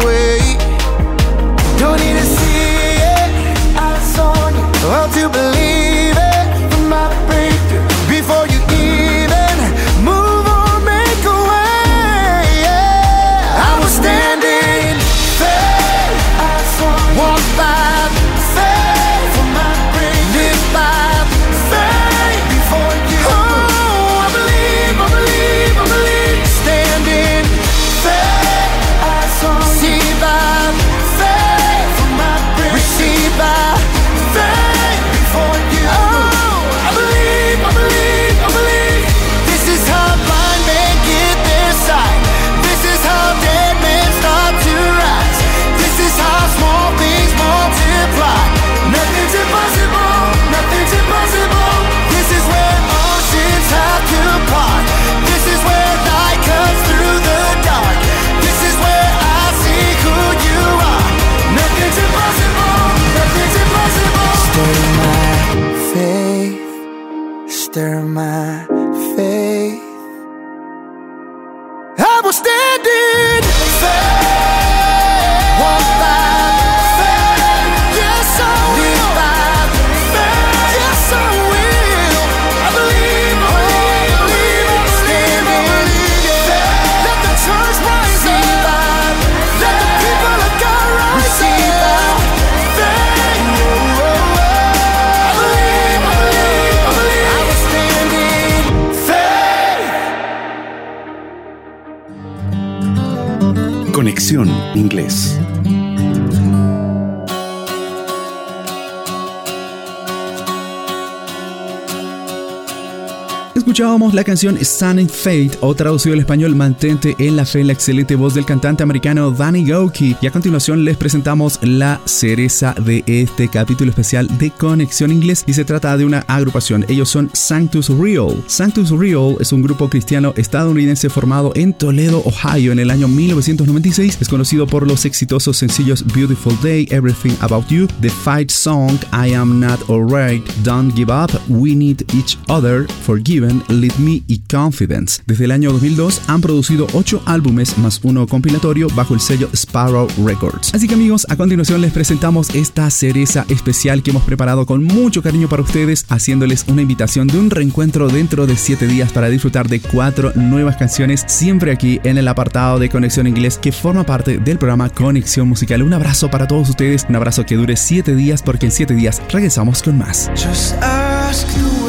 La 114.13 114.25
canción 114.25 114.57
Sun 114.61 115.07
Fate 115.07 115.51
o 115.61 115.73
traducido 115.73 116.13
al 116.13 116.19
español 116.19 116.53
Mantente 116.53 117.15
en 117.17 117.37
la 117.37 117.45
fe, 117.45 117.63
la 117.63 117.71
excelente 117.71 118.15
voz 118.15 118.33
del 118.33 118.43
cantante 118.43 118.83
americano 118.83 119.31
Danny 119.31 119.65
Gokey. 119.65 120.17
Y 120.21 120.27
a 120.27 120.31
continuación 120.31 120.83
les 120.83 120.97
presentamos 120.97 121.57
la 121.61 122.01
cereza 122.03 122.73
de 122.73 123.05
este 123.07 123.47
capítulo 123.47 123.89
especial 123.89 124.27
de 124.37 124.51
Conexión 124.51 125.13
Inglés 125.13 125.45
y 125.47 125.53
se 125.53 125.63
trata 125.63 125.95
de 125.95 126.03
una 126.03 126.25
agrupación. 126.27 126.83
Ellos 126.89 127.07
son 127.07 127.29
Sanctus 127.31 127.87
Real. 127.87 128.43
Sanctus 128.47 128.89
Real 128.89 129.37
es 129.39 129.53
un 129.53 129.61
grupo 129.61 129.89
cristiano 129.89 130.33
estadounidense 130.35 131.09
formado 131.09 131.53
en 131.55 131.71
Toledo, 131.71 132.21
Ohio 132.25 132.73
en 132.73 132.79
el 132.79 132.91
año 132.91 133.07
1996. 133.07 134.17
Es 134.19 134.27
conocido 134.27 134.67
por 134.67 134.85
los 134.85 135.05
exitosos 135.05 135.55
sencillos 135.55 136.03
Beautiful 136.13 136.57
Day, 136.61 136.85
Everything 136.91 137.35
About 137.39 137.65
You, 137.69 137.87
The 138.01 138.09
Fight 138.09 138.51
Song, 138.51 138.99
I 139.13 139.33
Am 139.35 139.61
Not 139.61 139.89
Alright, 139.89 140.45
Don't 140.63 140.93
Give 140.97 141.13
Up, 141.13 141.31
We 141.47 141.75
Need 141.75 142.03
Each 142.13 142.37
Other, 142.49 142.85
Forgiven, 143.05 143.63
Lead 143.69 144.00
Me 144.01 144.23
y 144.27 144.39
Confidence. 144.39 145.21
Desde 145.25 145.45
el 145.45 145.51
año 145.51 145.71
2002 145.71 146.23
han 146.27 146.41
producido 146.41 146.87
8 146.93 147.23
álbumes 147.25 147.77
más 147.77 147.99
uno 148.03 148.27
compilatorio 148.27 148.87
bajo 148.95 149.13
el 149.13 149.19
sello 149.19 149.49
Sparrow 149.53 150.07
Records. 150.25 150.73
Así 150.73 150.87
que 150.87 150.95
amigos, 150.95 151.25
a 151.29 151.35
continuación 151.35 151.81
les 151.81 151.91
presentamos 151.91 152.49
esta 152.55 152.89
cereza 152.89 153.45
especial 153.49 154.03
que 154.03 154.11
hemos 154.11 154.23
preparado 154.23 154.65
con 154.65 154.83
mucho 154.83 155.21
cariño 155.21 155.47
para 155.47 155.61
ustedes, 155.61 156.05
haciéndoles 156.09 156.65
una 156.67 156.81
invitación 156.81 157.27
de 157.27 157.39
un 157.39 157.49
reencuentro 157.49 158.09
dentro 158.09 158.47
de 158.47 158.55
7 158.55 158.87
días 158.87 159.11
para 159.11 159.29
disfrutar 159.29 159.67
de 159.67 159.79
cuatro 159.79 160.31
nuevas 160.35 160.77
canciones, 160.77 161.23
siempre 161.27 161.71
aquí 161.71 161.99
en 162.03 162.17
el 162.17 162.27
apartado 162.27 162.79
de 162.79 162.89
Conexión 162.89 163.27
Inglés 163.27 163.57
que 163.57 163.71
forma 163.71 164.05
parte 164.05 164.37
del 164.37 164.57
programa 164.57 164.89
Conexión 164.89 165.47
Musical. 165.47 165.83
Un 165.83 165.93
abrazo 165.93 166.29
para 166.29 166.47
todos 166.47 166.69
ustedes, 166.69 167.05
un 167.07 167.15
abrazo 167.15 167.45
que 167.45 167.55
dure 167.55 167.77
7 167.77 168.15
días 168.15 168.41
porque 168.41 168.65
en 168.65 168.71
7 168.71 168.95
días 168.95 169.21
regresamos 169.29 169.83
con 169.83 169.97
más. 169.97 170.29
Just 170.35 170.73
ask 170.81 171.47
if 171.49 171.80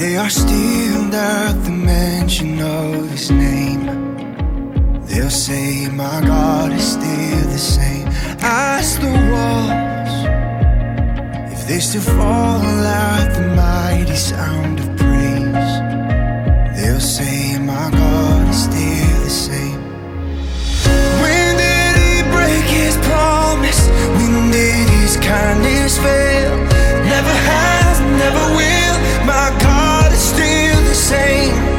they 0.00 0.16
are 0.16 0.30
still 0.30 1.14
at 1.14 1.52
the 1.64 1.70
mention 1.70 2.58
of 2.58 3.10
his 3.10 3.30
name. 3.30 3.84
They'll 5.04 5.28
say, 5.28 5.90
My 5.90 6.22
God 6.22 6.72
is 6.72 6.92
still 6.92 7.44
the 7.56 7.58
same. 7.58 8.06
as 8.40 8.98
the 8.98 9.12
walls 9.30 10.14
if 11.54 11.68
they 11.68 11.80
still 11.80 12.06
fall 12.16 12.62
at 12.62 13.28
the 13.36 13.46
mighty 13.54 14.16
sound 14.16 14.80
of 14.80 14.88
praise. 14.96 15.72
They'll 16.76 17.06
say, 17.18 17.58
My 17.58 17.90
God 17.90 18.48
is 18.48 18.62
still 18.68 19.18
the 19.28 19.34
same. 19.48 19.80
When 21.22 21.48
did 21.64 21.94
he 22.04 22.14
break 22.36 22.64
his 22.80 22.96
promise? 23.08 23.82
When 24.16 24.50
did 24.50 24.88
his 25.00 25.18
kindness 25.18 25.98
fail? 25.98 26.56
Never 27.14 27.34
has, 27.50 28.00
never 28.22 28.44
will. 28.56 28.96
My 29.26 29.48
God 29.60 29.79
same. 31.10 31.69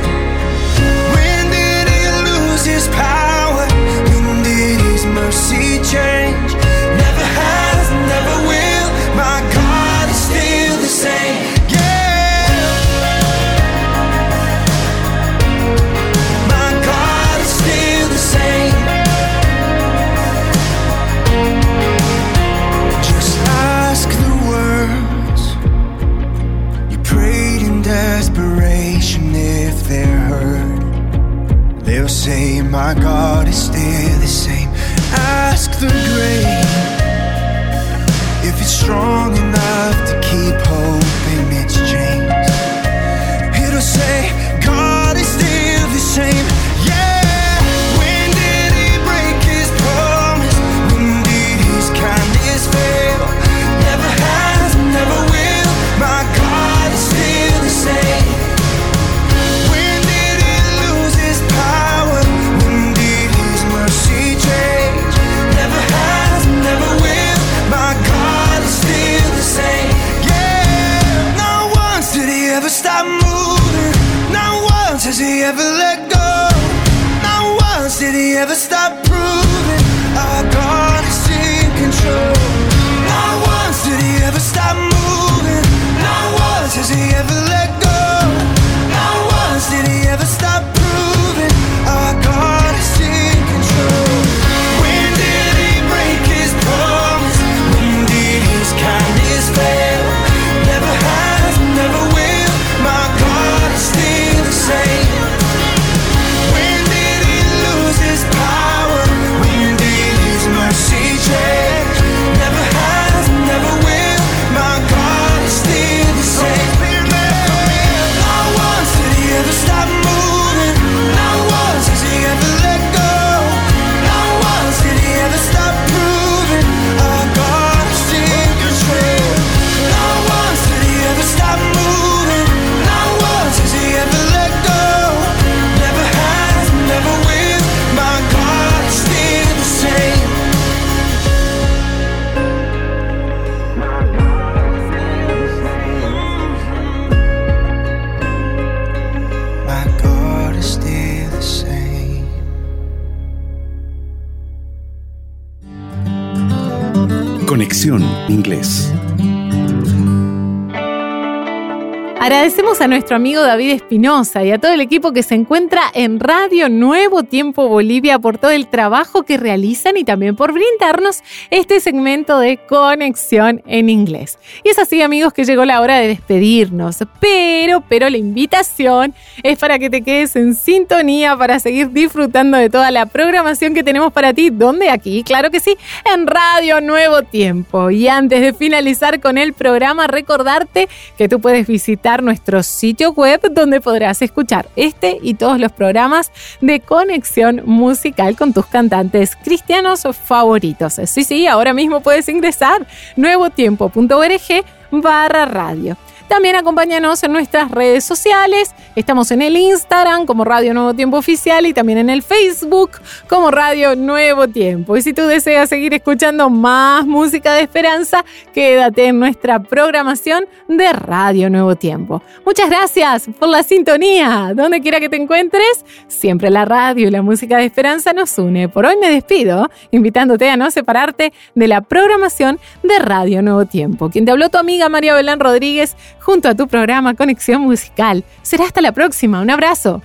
A 162.81 162.87
nuestro 162.87 163.15
amigo 163.15 163.43
David 163.43 163.73
Espinosa 163.73 164.43
y 164.43 164.51
a 164.51 164.57
todo 164.57 164.73
el 164.73 164.81
equipo 164.81 165.11
que 165.11 165.21
se 165.21 165.35
encuentra 165.35 165.83
en 165.93 166.19
Radio 166.19 166.67
Nuevo 166.67 167.21
Tiempo 167.21 167.67
Bolivia 167.67 168.17
por 168.17 168.39
todo 168.39 168.49
el 168.49 168.67
trabajo 168.67 169.21
que 169.21 169.37
realizan 169.37 169.97
y 169.97 170.03
también 170.03 170.35
por 170.35 170.51
brindarnos 170.51 171.21
este 171.51 171.79
segmento 171.79 172.39
de 172.39 172.57
conexión 172.57 173.61
en 173.67 173.89
inglés. 173.89 174.39
Y 174.63 174.69
es 174.69 174.79
así 174.79 175.01
amigos 175.03 175.31
que 175.31 175.45
llegó 175.45 175.63
la 175.63 175.79
hora 175.79 175.99
de 175.99 176.07
despedirnos, 176.07 177.03
pero, 177.19 177.83
pero 177.87 178.09
la 178.09 178.17
invitación 178.17 179.13
es 179.43 179.59
para 179.59 179.77
que 179.77 179.91
te 179.91 180.01
quedes 180.01 180.35
en 180.35 180.55
sintonía 180.55 181.37
para 181.37 181.59
seguir 181.59 181.91
disfrutando 181.91 182.57
de 182.57 182.71
toda 182.71 182.89
la 182.89 183.05
programación 183.05 183.75
que 183.75 183.83
tenemos 183.83 184.11
para 184.11 184.33
ti. 184.33 184.49
¿Dónde? 184.49 184.89
Aquí, 184.89 185.23
claro 185.23 185.51
que 185.51 185.59
sí, 185.59 185.77
en 186.11 186.25
Radio 186.25 186.81
Nuevo 186.81 187.21
Tiempo. 187.21 187.91
Y 187.91 188.07
antes 188.07 188.41
de 188.41 188.53
finalizar 188.53 189.19
con 189.19 189.37
el 189.37 189.53
programa, 189.53 190.07
recordarte 190.07 190.89
que 191.15 191.29
tú 191.29 191.39
puedes 191.39 191.67
visitar 191.67 192.23
nuestro 192.23 192.63
sitio 192.71 193.11
web 193.11 193.41
donde 193.51 193.81
podrás 193.81 194.21
escuchar 194.21 194.67
este 194.75 195.19
y 195.21 195.35
todos 195.35 195.59
los 195.59 195.71
programas 195.71 196.31
de 196.61 196.79
conexión 196.79 197.61
musical 197.65 198.35
con 198.35 198.53
tus 198.53 198.65
cantantes 198.65 199.35
cristianos 199.35 200.07
favoritos. 200.23 200.99
Sí, 201.05 201.23
sí, 201.23 201.47
ahora 201.47 201.73
mismo 201.73 202.01
puedes 202.01 202.27
ingresar 202.29 202.87
nuevotiempo.org 203.15 204.65
barra 204.91 205.45
radio. 205.45 205.97
También 206.31 206.55
acompáñanos 206.55 207.21
en 207.23 207.33
nuestras 207.33 207.69
redes 207.71 208.05
sociales. 208.05 208.73
Estamos 208.95 209.31
en 209.31 209.41
el 209.41 209.57
Instagram 209.57 210.25
como 210.25 210.45
Radio 210.45 210.73
Nuevo 210.73 210.93
Tiempo 210.93 211.17
Oficial 211.17 211.65
y 211.65 211.73
también 211.73 211.97
en 211.97 212.09
el 212.09 212.23
Facebook 212.23 212.91
como 213.27 213.51
Radio 213.51 213.97
Nuevo 213.97 214.47
Tiempo. 214.47 214.95
Y 214.95 215.01
si 215.01 215.11
tú 215.11 215.23
deseas 215.23 215.67
seguir 215.67 215.93
escuchando 215.93 216.49
más 216.49 217.05
música 217.05 217.53
de 217.53 217.63
esperanza, 217.63 218.23
quédate 218.53 219.07
en 219.07 219.19
nuestra 219.19 219.61
programación 219.61 220.45
de 220.69 220.93
Radio 220.93 221.49
Nuevo 221.49 221.75
Tiempo. 221.75 222.23
Muchas 222.45 222.69
gracias 222.69 223.29
por 223.37 223.49
la 223.49 223.61
sintonía. 223.61 224.53
Donde 224.55 224.79
quiera 224.79 225.01
que 225.01 225.09
te 225.09 225.17
encuentres, 225.17 225.83
siempre 226.07 226.49
la 226.49 226.63
radio 226.63 227.09
y 227.09 227.11
la 227.11 227.21
música 227.21 227.57
de 227.57 227.65
esperanza 227.65 228.13
nos 228.13 228.37
une. 228.37 228.69
Por 228.69 228.85
hoy 228.85 228.95
me 228.95 229.09
despido, 229.09 229.69
invitándote 229.91 230.49
a 230.49 230.55
no 230.55 230.71
separarte 230.71 231.33
de 231.55 231.67
la 231.67 231.81
programación 231.81 232.57
de 232.83 232.99
Radio 232.99 233.41
Nuevo 233.41 233.65
Tiempo. 233.65 234.09
Quien 234.09 234.23
te 234.23 234.31
habló 234.31 234.47
tu 234.47 234.57
amiga 234.57 234.87
María 234.87 235.13
Belén 235.13 235.41
Rodríguez 235.41 235.97
junto 236.21 236.47
a 236.47 236.55
tu 236.55 236.67
programa 236.67 237.15
Conexión 237.15 237.61
Musical. 237.61 238.23
Será 238.41 238.65
hasta 238.65 238.81
la 238.81 238.93
próxima. 238.93 239.41
Un 239.41 239.49
abrazo. 239.49 240.01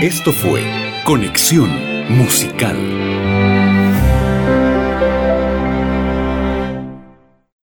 Esto 0.00 0.32
fue 0.32 0.62
Conexión 1.04 1.70
Musical. 2.10 2.76